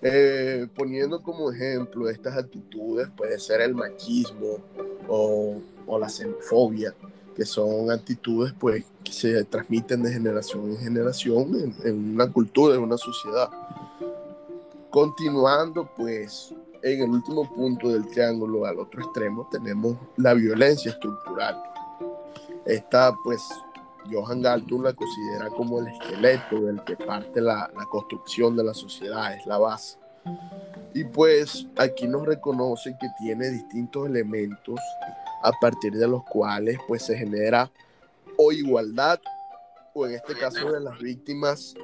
Eh, 0.01 0.67
poniendo 0.75 1.23
como 1.23 1.53
ejemplo 1.53 2.09
estas 2.09 2.37
actitudes 2.37 3.09
puede 3.15 3.39
ser 3.39 3.61
el 3.61 3.75
machismo 3.75 4.59
o, 5.07 5.61
o, 5.87 5.99
la 5.99 6.09
xenofobia, 6.09 6.95
que 7.37 7.45
son 7.45 7.91
actitudes 7.91 8.55
pues, 8.59 8.85
que 9.03 9.13
se 9.13 9.45
transmiten 9.45 10.03
de 10.03 10.13
generación 10.13 10.71
en 10.71 10.79
generación 10.79 11.55
en, 11.61 11.75
en 11.85 12.15
una 12.15 12.33
cultura, 12.33 12.75
en 12.75 12.83
una 12.83 12.97
sociedad. 12.97 13.51
Continuando 14.89 15.91
pues 15.95 16.55
en 16.83 17.03
el 17.03 17.11
último 17.11 17.53
punto 17.55 17.91
del 17.91 18.07
triángulo 18.09 18.65
al 18.65 18.79
otro 18.79 19.03
extremo 19.03 19.47
tenemos 19.51 19.99
la 20.17 20.33
violencia 20.33 20.91
estructural. 20.91 21.74
Esta 22.67 23.15
pues 23.23 23.43
Johan 24.11 24.43
Galtung 24.43 24.83
la 24.83 24.93
considera 24.93 25.49
como 25.51 25.81
el 25.81 25.89
esqueleto 25.89 26.61
del 26.61 26.83
que 26.85 26.97
parte 26.97 27.41
la, 27.41 27.71
la, 27.77 27.85
construcción 27.87 28.57
de 28.57 28.65
la 28.65 28.75
sociedad, 28.75 29.35
es 29.35 29.47
la 29.47 29.59
base. 29.59 29.99
Y 30.95 31.05
pues 31.05 31.67
aquí 31.77 32.07
nos 32.07 32.27
reconoce 32.27 32.97
que 32.99 33.09
tiene 33.19 33.51
distintos 33.51 34.07
elementos 34.07 34.81
a 35.43 35.53
partir 35.61 35.93
de 35.93 36.09
los 36.09 36.25
cuales 36.25 36.79
pues 36.89 37.03
se 37.03 37.17
genera 37.17 37.71
o 38.37 38.53
igualdad 38.53 39.21
o 39.93 40.07
en 40.07 40.15
este 40.15 40.35
caso 40.35 40.73
de 40.73 40.81
las 40.81 40.99
víctimas 40.99 41.75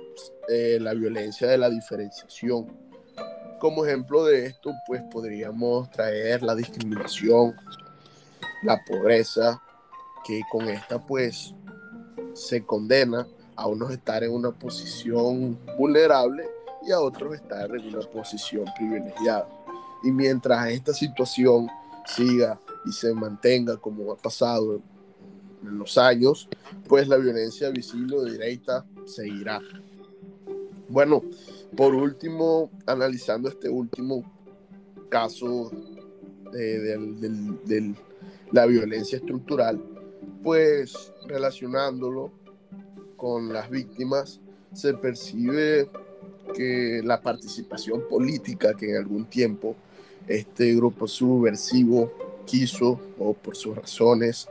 eh, 0.49 0.79
la 0.81 0.95
violencia 0.95 1.47
de 1.47 1.59
la 1.59 1.69
diferenciación. 1.69 2.67
Como 3.59 3.85
ejemplo 3.85 4.25
de 4.25 4.47
esto 4.47 4.73
pues 4.87 5.03
podríamos 5.11 5.91
traer 5.91 6.43
la 6.43 6.55
discriminación, 6.55 7.55
la 8.63 8.81
pobreza, 8.87 9.61
que 10.25 10.43
con 10.51 10.69
esta 10.69 10.99
pues 11.05 11.55
se 12.35 12.65
condena 12.65 13.27
a 13.57 13.67
unos 13.67 13.91
estar 13.91 14.25
en 14.25 14.33
una 14.33 14.53
posición 14.53 15.59
vulnerable 15.77 16.45
y 16.87 16.93
a 16.93 17.01
otros 17.01 17.35
estar 17.35 17.71
en 17.75 17.95
una 17.95 18.07
posición 18.07 18.65
privilegiada. 18.77 19.49
Y 20.03 20.11
mientras 20.11 20.69
esta 20.71 20.95
situación 20.95 21.69
siga 22.07 22.59
y 22.87 22.93
se 22.93 23.13
mantenga 23.13 23.77
como 23.77 24.13
ha 24.13 24.17
pasado 24.17 24.81
en 25.63 25.79
los 25.79 25.99
años, 25.99 26.49
pues 26.89 27.07
la 27.07 27.19
violencia 27.19 27.69
visible 27.69 28.17
o 28.17 28.25
directa 28.25 28.87
seguirá. 29.05 29.61
Bueno, 30.89 31.23
por 31.77 31.95
último, 31.95 32.71
analizando 32.87 33.49
este 33.49 33.69
último 33.69 34.25
caso 35.11 35.71
de 36.51 37.95
la 38.53 38.67
violencia 38.67 39.19
estructural, 39.19 39.81
pues 40.43 41.13
relacionándolo 41.27 42.31
con 43.17 43.53
las 43.53 43.69
víctimas, 43.69 44.41
se 44.73 44.95
percibe 44.95 45.91
que 46.55 47.03
la 47.05 47.21
participación 47.21 48.03
política 48.09 48.75
que 48.75 48.91
en 48.91 48.97
algún 48.97 49.27
tiempo 49.27 49.75
este 50.27 50.75
grupo 50.75 51.07
subversivo 51.07 52.13
quiso 52.47 52.99
o 53.19 53.35
por 53.35 53.57
sus 53.57 53.77
razones 53.77 54.49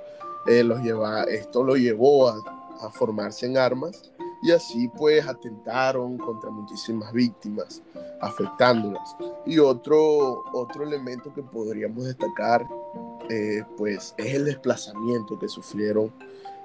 eh, 0.48 0.64
los 0.64 0.82
lleva, 0.82 1.24
esto 1.24 1.64
lo 1.64 1.76
llevó 1.76 2.30
a, 2.30 2.36
a, 2.82 2.90
formarse 2.90 3.46
en 3.46 3.58
armas 3.58 4.12
y 4.42 4.52
así 4.52 4.88
pues 4.98 5.28
atentaron 5.28 6.18
contra 6.18 6.50
muchísimas 6.50 7.12
víctimas 7.12 7.82
afectándolas. 8.22 9.16
Y 9.46 9.60
otro 9.60 10.44
otro 10.54 10.84
elemento 10.84 11.34
que 11.34 11.44
podríamos 11.44 12.06
destacar 12.06 12.66
eh, 13.30 13.64
pues 13.78 14.14
es 14.18 14.34
el 14.34 14.46
desplazamiento 14.46 15.38
que 15.40 15.48
sufrieron 15.48 16.12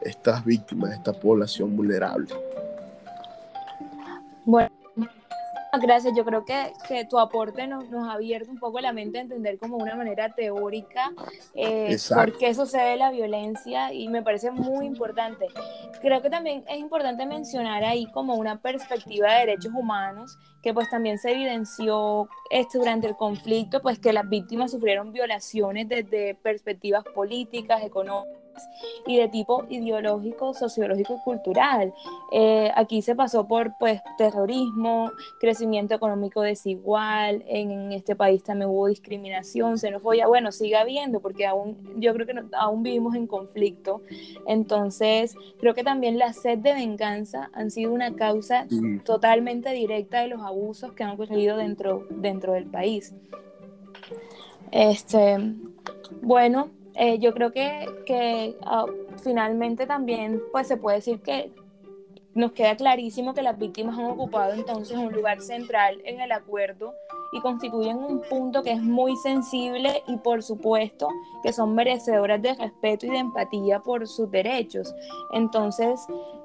estas 0.03 0.45
víctimas 0.45 0.93
esta 0.93 1.13
población 1.13 1.77
vulnerable. 1.77 2.35
Bueno 4.45 4.84
Gracias, 5.81 6.15
yo 6.17 6.25
creo 6.25 6.45
que, 6.45 6.73
que 6.87 7.05
tu 7.05 7.19
aporte 7.19 7.67
nos, 7.67 7.89
nos, 7.91 8.09
ha 8.09 8.13
abierto 8.13 8.51
un 8.51 8.59
poco 8.59 8.81
la 8.81 8.93
mente 8.93 9.19
a 9.19 9.23
entender 9.23 9.59
como 9.59 9.77
una 9.77 9.97
manera 9.97 10.33
teórica 10.35 11.13
eh, 11.55 11.97
por 12.09 12.39
qué 12.39 12.55
sucede 12.55 12.97
la 12.97 13.11
violencia 13.11 13.93
y 13.93 14.09
me 14.09 14.23
parece 14.23 14.51
muy 14.51 14.87
importante. 14.87 15.47
Creo 16.01 16.23
que 16.23 16.31
también 16.31 16.65
es 16.69 16.79
importante 16.79 17.27
mencionar 17.27 17.85
ahí 17.85 18.07
como 18.13 18.35
una 18.35 18.61
perspectiva 18.61 19.33
de 19.33 19.41
derechos 19.41 19.73
humanos 19.75 20.39
que 20.63 20.73
pues 20.73 20.89
también 20.89 21.19
se 21.19 21.33
evidenció 21.33 22.29
este, 22.51 22.79
durante 22.79 23.07
el 23.07 23.17
conflicto, 23.17 23.83
pues 23.83 23.99
que 23.99 24.13
las 24.13 24.29
víctimas 24.29 24.71
sufrieron 24.71 25.13
violaciones 25.13 25.89
desde 25.89 26.35
perspectivas 26.37 27.05
políticas, 27.15 27.83
económicas 27.83 28.44
y 29.07 29.17
de 29.17 29.29
tipo 29.29 29.65
ideológico, 29.69 30.55
sociológico 30.55 31.17
y 31.17 31.25
cultural. 31.25 31.95
Eh, 32.33 32.71
aquí 32.75 33.03
se 33.03 33.15
pasó 33.15 33.47
por 33.47 33.75
pues, 33.79 34.01
terrorismo, 34.19 35.11
crecimiento 35.41 35.95
económico 35.95 36.43
desigual, 36.43 37.45
en, 37.47 37.93
este 37.93 38.17
país 38.17 38.43
también 38.43 38.71
hubo 38.71 38.89
discriminación, 38.89 39.79
xenofobia, 39.79 40.27
bueno, 40.27 40.53
sigue 40.53 40.77
habiendo 40.77 41.21
porque 41.21 41.47
aún, 41.47 41.77
yo 41.97 42.13
creo 42.15 42.27
que 42.27 42.35
aún 42.57 42.83
vivimos 42.83 43.15
en 43.15 43.27
conflicto. 43.27 44.03
Entonces, 44.47 45.37
creo 45.59 45.75
que 45.75 45.85
también 45.85 46.19
la 46.19 46.33
sed 46.33 46.59
de 46.59 46.75
venganza 46.75 47.51
han 47.53 47.71
sido 47.71 47.93
una 47.93 48.15
causa 48.15 48.67
totalmente 49.05 49.71
directa 49.71 50.21
de 50.21 50.29
los 50.29 50.41
abusos 50.43 50.93
que 50.93 51.05
han 51.05 51.11
ocurrido 51.11 51.57
dentro, 51.57 52.07
dentro 52.11 52.53
del 52.53 52.67
país. 52.67 53.15
Este, 54.71 55.37
bueno, 56.23 56.71
eh, 56.95 57.19
yo 57.19 57.33
creo 57.35 57.53
que, 57.53 57.87
que 58.07 58.57
ah, 58.63 58.87
finalmente 59.23 59.87
también 59.87 60.41
pues 60.53 60.69
se 60.69 60.77
puede 60.77 60.97
decir 60.99 61.21
que 61.21 61.53
nos 62.35 62.53
queda 62.53 62.77
clarísimo 62.77 63.33
que 63.33 63.43
las 63.43 63.59
víctimas 63.59 63.99
han 63.99 64.07
ocupado 64.07 64.55
entonces 64.55 64.97
un 64.97 65.13
lugar 65.13 65.41
central 65.41 66.01
en 66.05 66.21
el 66.21 66.33
acuerdo 66.33 66.93
y 67.33 67.41
constituyen 67.41 67.99
un 67.99 68.23
punto 68.23 68.63
que 68.63 68.73
es 68.73 68.83
muy 68.83 69.17
sensible 69.17 70.03
y 70.07 70.17
por 70.19 70.43
supuesto 70.43 71.09
que 71.43 71.53
son 71.53 71.75
merecedoras 71.75 72.41
de 72.43 72.55
respeto 72.55 73.07
y 73.07 73.11
de 73.11 73.19
empatía 73.19 73.81
por 73.81 74.07
sus 74.07 74.31
derechos. 74.31 74.95
Entonces, 75.33 76.01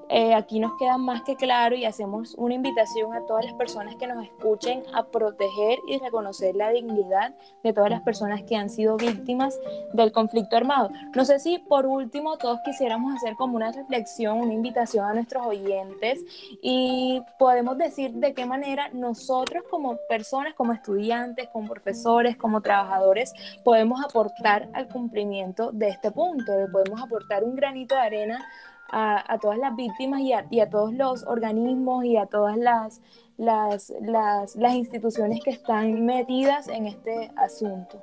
eh, 0.10 0.34
aquí 0.34 0.60
nos 0.60 0.76
queda 0.78 0.98
más 0.98 1.22
que 1.22 1.36
claro 1.36 1.76
y 1.76 1.86
hacemos 1.86 2.34
una 2.36 2.56
invitación 2.56 3.14
a 3.14 3.26
todas 3.28 3.46
las 3.46 3.54
personas 3.54 3.96
que 3.96 4.08
nos 4.08 4.24
escuchen 4.24 4.84
a 4.94 5.06
proteger 5.06 5.78
y 5.88 6.00
reconocer 6.00 6.56
la 6.56 6.72
dignidad 6.72 7.36
de 7.64 7.74
todas 7.74 7.92
las 7.92 8.02
personas 8.02 8.42
que 8.42 8.56
han 8.56 8.72
sido 8.72 8.98
víctimas 8.98 9.60
del 9.94 10.12
conflicto 10.12 10.58
armado. 10.58 10.90
No 11.16 11.26
sé 11.26 11.40
si 11.40 11.60
por 11.60 11.86
último 11.86 12.38
todos 12.38 12.60
quisiéramos 12.66 13.16
hacer 13.16 13.36
como 13.36 13.56
una 13.56 13.72
reflexión, 13.72 14.40
una 14.40 14.54
invitación 14.54 15.06
a 15.06 15.14
nuestros 15.14 15.46
oyentes 15.46 16.26
y 16.64 17.22
podemos 17.38 17.78
decir 17.78 18.12
de 18.14 18.34
qué 18.34 18.48
manera 18.48 18.90
nosotros 18.92 19.64
como 19.70 19.98
personas, 20.10 20.56
como 20.56 20.74
estudiantes, 20.74 21.50
como 21.50 21.68
profesores, 21.68 22.36
como 22.36 22.62
trabajadores, 22.62 23.32
podemos 23.64 24.04
aportar 24.04 24.70
al 24.74 24.88
cumplimiento 24.88 25.72
de 25.72 25.90
este 25.90 26.10
punto, 26.10 26.52
podemos 26.72 27.00
aportar 27.00 27.44
un 27.44 27.56
granito 27.56 27.94
de 27.94 28.02
arena 28.02 28.46
a, 28.92 29.38
todas 29.42 29.58
las 29.58 29.76
víctimas 29.76 30.22
y 30.22 30.34
a, 30.34 30.70
todos 30.70 30.94
los 30.94 31.24
organismos 31.24 32.06
y 32.06 32.18
a 32.18 32.26
todas 32.26 32.58
las, 32.58 33.02
las, 33.38 33.94
las, 34.02 34.76
instituciones 34.76 35.42
que 35.44 35.52
están 35.52 36.06
metidas 36.06 36.68
en 36.68 36.88
este 36.88 37.32
asunto. 37.36 38.02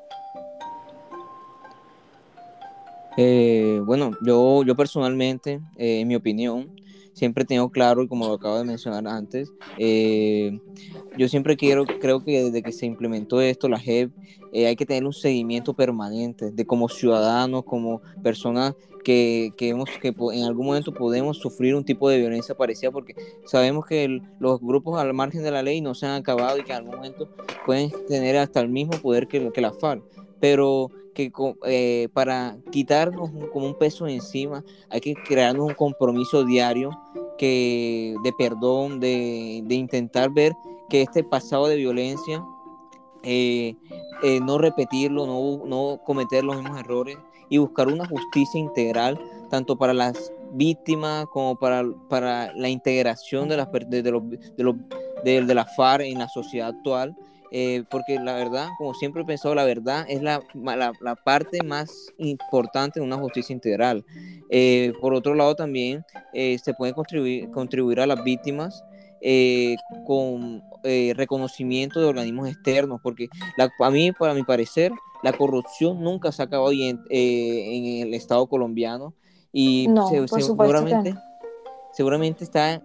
Eh, 3.17 3.81
bueno, 3.85 4.13
yo, 4.23 4.63
yo 4.63 4.77
personalmente, 4.77 5.61
eh, 5.77 6.01
en 6.01 6.09
mi 6.09 6.17
opinión, 6.17 6.71
siempre 7.17 7.47
tengo 7.47 7.71
claro, 7.71 8.03
y 8.03 8.09
como 8.09 8.27
lo 8.27 8.35
acabo 8.35 8.59
de 8.59 8.65
mencionar 8.65 9.09
antes, 9.09 9.51
eh, 9.79 10.61
yo 11.17 11.29
siempre 11.29 11.57
quiero, 11.57 11.87
creo 11.87 12.23
que 12.23 12.45
desde 12.45 12.63
que 12.63 12.73
se 12.73 12.85
implementó 12.85 13.41
esto, 13.41 13.71
la 13.71 13.81
JEP, 13.81 14.11
hay 14.53 14.77
que 14.77 14.85
tener 14.85 15.05
un 15.05 15.13
seguimiento 15.13 15.73
permanente 15.75 16.51
de 16.51 16.67
como 16.67 16.89
ciudadanos, 16.89 17.65
como 17.65 18.03
personas 18.23 18.75
que, 19.03 19.53
que, 19.57 19.71
hemos, 19.71 19.89
que 20.01 20.09
en 20.09 20.45
algún 20.45 20.67
momento 20.67 20.93
podemos 20.93 21.39
sufrir 21.39 21.75
un 21.75 21.85
tipo 21.85 22.11
de 22.11 22.19
violencia 22.19 22.55
parecida 22.55 22.91
porque 22.91 23.15
sabemos 23.47 23.87
que 23.87 24.21
los 24.39 24.61
grupos 24.61 25.01
al 25.01 25.15
margen 25.15 25.43
de 25.43 25.51
la 25.51 25.63
ley 25.63 25.81
no 25.81 25.95
se 25.95 26.07
han 26.07 26.21
acabado 26.21 26.59
y 26.59 26.65
que 26.65 26.73
en 26.73 26.79
algún 26.79 26.97
momento 26.97 27.29
pueden 27.65 27.91
tener 28.09 28.37
hasta 28.37 28.61
el 28.61 28.69
mismo 28.69 28.93
poder 29.01 29.27
que, 29.27 29.53
que 29.53 29.61
la 29.61 29.73
FARC. 29.73 30.03
Pero 30.39 30.91
que 31.17 31.33
eh, 31.65 32.09
para 32.13 32.59
quitarnos 32.71 33.31
como 33.51 33.67
un 33.67 33.75
peso 33.75 34.07
encima 34.07 34.63
hay 34.91 35.01
que 35.01 35.15
crearnos 35.15 35.67
un 35.67 35.75
compromiso 35.75 36.45
diario 36.45 36.91
que, 37.39 38.15
de 38.23 38.33
perdón, 38.35 39.01
de, 39.01 39.63
de 39.65 39.75
intentar 39.75 40.31
ver 40.31 40.53
que 40.91 41.01
este 41.01 41.25
pasado 41.25 41.69
de 41.69 41.77
violencia 41.77 42.45
eh, 43.23 43.75
eh, 44.23 44.41
no 44.41 44.59
repetirlo, 44.59 45.27
no, 45.27 45.65
no 45.67 46.01
cometer 46.05 46.45
los 46.45 46.57
mismos 46.57 46.79
errores 46.79 47.17
y 47.49 47.59
buscar 47.59 47.89
una 47.89 48.07
justicia 48.07 48.61
integral, 48.61 49.19
tanto 49.51 49.77
para 49.77 49.95
las 49.95 50.33
víctimas 50.53 51.27
como 51.33 51.57
para, 51.57 51.83
para 52.09 52.53
la 52.55 52.69
integración 52.69 53.49
de, 53.49 53.57
las, 53.57 53.69
de, 53.73 54.03
de, 54.03 54.11
los, 54.11 54.23
de, 54.31 54.63
los, 54.63 54.77
de, 55.25 55.55
la 55.55 55.65
FARC 55.65 56.05
en 56.05 56.19
la 56.19 56.29
sociedad 56.29 56.69
actual. 56.69 57.17
Eh, 57.53 57.85
porque 57.91 58.19
la 58.19 58.35
verdad, 58.35 58.69
como 58.77 58.93
siempre 58.95 59.23
he 59.23 59.25
pensado, 59.25 59.55
la 59.55 59.65
verdad 59.65 60.05
es 60.09 60.21
la, 60.23 60.43
la, 60.55 60.93
la 61.01 61.15
parte 61.15 61.63
más 61.63 62.13
importante 62.19 63.01
de 63.01 63.07
una 63.07 63.17
justicia 63.17 63.53
integral. 63.53 64.05
Eh, 64.51 64.93
por 65.01 65.15
otro 65.15 65.35
lado, 65.35 65.55
también 65.55 66.05
eh, 66.35 66.59
se 66.59 66.75
puede 66.75 66.93
contribuir, 66.93 67.51
contribuir 67.51 68.01
a 68.01 68.07
las 68.07 68.23
víctimas 68.25 68.85
con 70.07 70.63
reconocimiento 71.17 72.01
de 72.01 72.07
organismos 72.07 72.49
externos, 72.49 73.01
porque 73.03 73.29
la, 73.57 73.69
a 73.81 73.91
mí, 73.91 74.13
para 74.13 74.35
mi 74.35 74.45
parecer, 74.45 74.93
la 75.25 75.33
corrupción 75.33 76.01
nunca 76.01 76.31
se 76.31 76.43
ha 76.43 76.45
acabado 76.45 76.71
en, 76.71 77.01
en 77.11 78.07
el 78.07 78.15
Estado 78.15 78.47
colombiano 78.47 79.15
y 79.53 79.89
seguramente, 80.29 81.15
seguramente 81.93 82.45
está 82.45 82.81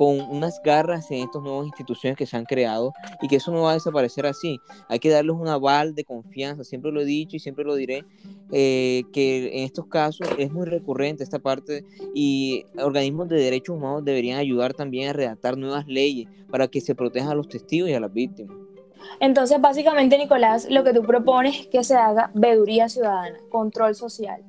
con 0.00 0.18
unas 0.30 0.62
garras 0.62 1.10
en 1.10 1.24
estas 1.24 1.42
nuevas 1.42 1.66
instituciones 1.66 2.16
que 2.16 2.24
se 2.24 2.34
han 2.34 2.46
creado 2.46 2.94
y 3.20 3.28
que 3.28 3.36
eso 3.36 3.52
no 3.52 3.64
va 3.64 3.72
a 3.72 3.74
desaparecer 3.74 4.24
así. 4.24 4.58
Hay 4.88 4.98
que 4.98 5.10
darles 5.10 5.36
un 5.36 5.46
aval 5.46 5.94
de 5.94 6.04
confianza, 6.04 6.64
siempre 6.64 6.90
lo 6.90 7.02
he 7.02 7.04
dicho 7.04 7.36
y 7.36 7.38
siempre 7.38 7.66
lo 7.66 7.74
diré, 7.74 8.06
eh, 8.50 9.02
que 9.12 9.58
en 9.58 9.64
estos 9.64 9.88
casos 9.88 10.26
es 10.38 10.50
muy 10.50 10.64
recurrente 10.64 11.22
esta 11.22 11.38
parte 11.38 11.84
y 12.14 12.64
organismos 12.78 13.28
de 13.28 13.42
derechos 13.42 13.76
humanos 13.76 14.02
deberían 14.02 14.38
ayudar 14.38 14.72
también 14.72 15.10
a 15.10 15.12
redactar 15.12 15.58
nuevas 15.58 15.86
leyes 15.86 16.28
para 16.50 16.66
que 16.66 16.80
se 16.80 16.94
protejan 16.94 17.32
a 17.32 17.34
los 17.34 17.50
testigos 17.50 17.90
y 17.90 17.92
a 17.92 18.00
las 18.00 18.10
víctimas. 18.10 18.56
Entonces, 19.20 19.60
básicamente, 19.60 20.16
Nicolás, 20.16 20.66
lo 20.70 20.82
que 20.82 20.94
tú 20.94 21.02
propones 21.02 21.60
es 21.60 21.66
que 21.66 21.84
se 21.84 21.96
haga 21.96 22.30
veeduría 22.32 22.88
ciudadana, 22.88 23.36
control 23.50 23.94
social. 23.94 24.42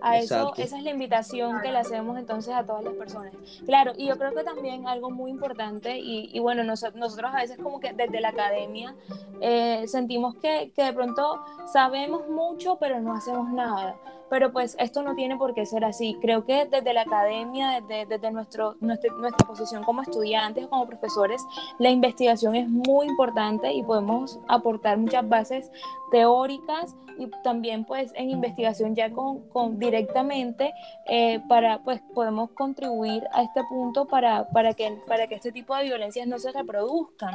A 0.00 0.18
eso, 0.18 0.52
esa 0.56 0.76
es 0.76 0.82
la 0.82 0.90
invitación 0.90 1.60
que 1.62 1.70
le 1.70 1.78
hacemos 1.78 2.18
entonces 2.18 2.54
a 2.54 2.64
todas 2.64 2.84
las 2.84 2.94
personas. 2.94 3.32
Claro, 3.64 3.92
y 3.96 4.06
yo 4.06 4.18
creo 4.18 4.34
que 4.34 4.44
también 4.44 4.86
algo 4.86 5.10
muy 5.10 5.30
importante, 5.30 5.98
y, 5.98 6.38
bueno, 6.40 6.64
nosotros 6.64 7.30
a 7.32 7.36
veces 7.36 7.58
como 7.58 7.80
que 7.80 7.92
desde 7.92 8.20
la 8.20 8.28
academia 8.30 8.94
eh, 9.40 9.84
sentimos 9.86 10.34
que, 10.36 10.72
que 10.74 10.84
de 10.84 10.92
pronto 10.92 11.42
sabemos 11.72 12.28
mucho, 12.28 12.76
pero 12.76 13.00
no 13.00 13.14
hacemos 13.14 13.48
nada 13.50 13.96
pero 14.30 14.52
pues 14.52 14.76
esto 14.78 15.02
no 15.02 15.14
tiene 15.14 15.36
por 15.36 15.54
qué 15.54 15.66
ser 15.66 15.84
así. 15.84 16.16
Creo 16.20 16.44
que 16.44 16.66
desde 16.66 16.92
la 16.92 17.02
academia, 17.02 17.80
desde, 17.80 18.06
desde 18.06 18.30
nuestro, 18.30 18.76
nuestra, 18.80 19.12
nuestra 19.14 19.46
posición 19.46 19.84
como 19.84 20.02
estudiantes 20.02 20.66
como 20.66 20.86
profesores, 20.86 21.44
la 21.78 21.90
investigación 21.90 22.54
es 22.54 22.68
muy 22.68 23.06
importante 23.06 23.72
y 23.72 23.82
podemos 23.82 24.38
aportar 24.48 24.98
muchas 24.98 25.28
bases 25.28 25.70
teóricas 26.10 26.96
y 27.18 27.28
también 27.42 27.84
pues 27.84 28.12
en 28.14 28.30
investigación 28.30 28.94
ya 28.94 29.10
con, 29.10 29.48
con 29.48 29.78
directamente 29.78 30.72
eh, 31.06 31.40
para 31.48 31.78
pues 31.82 32.00
podemos 32.14 32.50
contribuir 32.50 33.24
a 33.32 33.42
este 33.42 33.62
punto 33.68 34.06
para, 34.06 34.48
para, 34.48 34.74
que, 34.74 34.98
para 35.06 35.26
que 35.26 35.36
este 35.36 35.52
tipo 35.52 35.76
de 35.76 35.84
violencias 35.84 36.26
no 36.26 36.38
se 36.38 36.52
reproduzcan. 36.52 37.34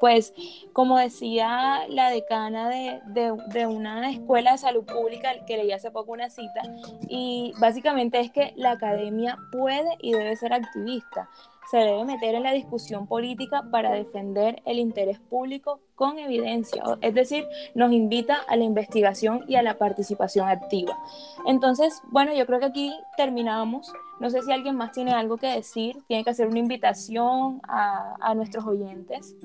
Pues 0.00 0.32
como 0.72 0.98
decía 0.98 1.86
la 1.88 2.10
decana 2.10 2.68
de, 2.68 3.00
de, 3.06 3.66
una 3.66 4.10
escuela 4.10 4.52
de 4.52 4.58
salud 4.58 4.84
pública 4.84 5.32
que 5.46 5.56
leí 5.56 5.72
hace 5.72 5.90
poco 5.90 6.12
una 6.12 6.30
cita, 6.30 6.62
y 7.08 7.52
básicamente 7.60 8.20
es 8.20 8.30
que 8.30 8.52
la 8.56 8.72
academia 8.72 9.38
puede 9.52 9.96
y 10.00 10.12
debe 10.12 10.36
ser 10.36 10.52
activista 10.52 11.28
se 11.70 11.78
debe 11.78 12.04
meter 12.04 12.34
en 12.34 12.42
la 12.42 12.52
discusión 12.52 13.06
política 13.06 13.64
para 13.70 13.92
defender 13.92 14.62
el 14.64 14.78
interés 14.78 15.18
público 15.18 15.80
con 15.94 16.18
evidencia, 16.18 16.82
es 17.00 17.14
decir, 17.14 17.46
nos 17.74 17.92
invita 17.92 18.36
a 18.48 18.56
la 18.56 18.64
investigación 18.64 19.44
y 19.48 19.56
a 19.56 19.62
la 19.62 19.78
participación 19.78 20.48
activa. 20.48 20.98
Entonces, 21.46 22.02
bueno, 22.10 22.34
yo 22.34 22.46
creo 22.46 22.58
que 22.58 22.66
aquí 22.66 22.92
terminamos. 23.16 23.92
No 24.20 24.30
sé 24.30 24.42
si 24.42 24.52
alguien 24.52 24.76
más 24.76 24.92
tiene 24.92 25.12
algo 25.12 25.36
que 25.36 25.46
decir, 25.46 25.96
tiene 26.06 26.24
que 26.24 26.30
hacer 26.30 26.48
una 26.48 26.58
invitación 26.58 27.60
a, 27.64 28.16
a 28.20 28.34
nuestros 28.34 28.64
oyentes. 28.66 29.36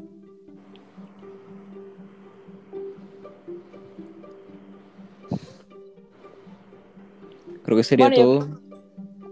Creo 7.70 7.78
que 7.78 7.84
sería 7.84 8.10
todo. 8.10 8.60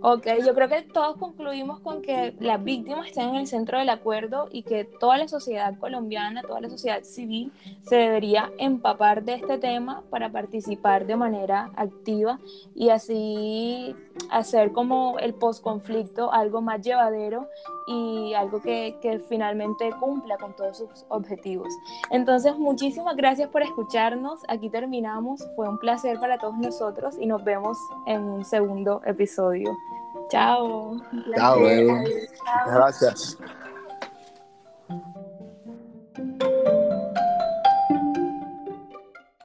Ok, 0.09 0.25
yo 0.45 0.53
creo 0.55 0.69
que 0.69 0.83
todos 0.83 1.17
concluimos 1.17 1.81
con 1.81 2.01
que 2.01 2.33
las 2.39 2.63
víctimas 2.63 3.07
están 3.07 3.27
en 3.27 3.35
el 3.35 3.45
centro 3.45 3.77
del 3.77 3.89
acuerdo 3.89 4.47
y 4.49 4.63
que 4.63 4.85
toda 4.85 5.17
la 5.17 5.27
sociedad 5.27 5.77
colombiana, 5.77 6.43
toda 6.43 6.61
la 6.61 6.69
sociedad 6.69 7.03
civil 7.03 7.51
se 7.81 7.97
debería 7.97 8.49
empapar 8.57 9.25
de 9.25 9.33
este 9.33 9.57
tema 9.57 10.03
para 10.09 10.31
participar 10.31 11.07
de 11.07 11.17
manera 11.17 11.71
activa 11.75 12.39
y 12.73 12.87
así 12.87 13.93
hacer 14.31 14.71
como 14.71 15.19
el 15.19 15.33
posconflicto 15.33 16.31
algo 16.31 16.61
más 16.61 16.81
llevadero 16.81 17.49
y 17.85 18.33
algo 18.33 18.61
que, 18.61 18.95
que 19.01 19.19
finalmente 19.19 19.89
cumpla 19.99 20.37
con 20.37 20.55
todos 20.55 20.77
sus 20.77 21.05
objetivos. 21.09 21.67
Entonces, 22.11 22.57
muchísimas 22.57 23.17
gracias 23.17 23.49
por 23.49 23.61
escucharnos. 23.61 24.39
Aquí 24.47 24.69
terminamos. 24.69 25.45
Fue 25.57 25.67
un 25.67 25.77
placer 25.79 26.17
para 26.17 26.37
todos 26.37 26.57
nosotros 26.57 27.17
y 27.19 27.25
nos 27.25 27.43
vemos 27.43 27.77
en 28.05 28.23
un 28.23 28.45
segundo 28.45 29.01
episodio. 29.05 29.75
Chao. 30.29 30.97
Chao. 31.35 31.59
Gracias. 32.65 33.37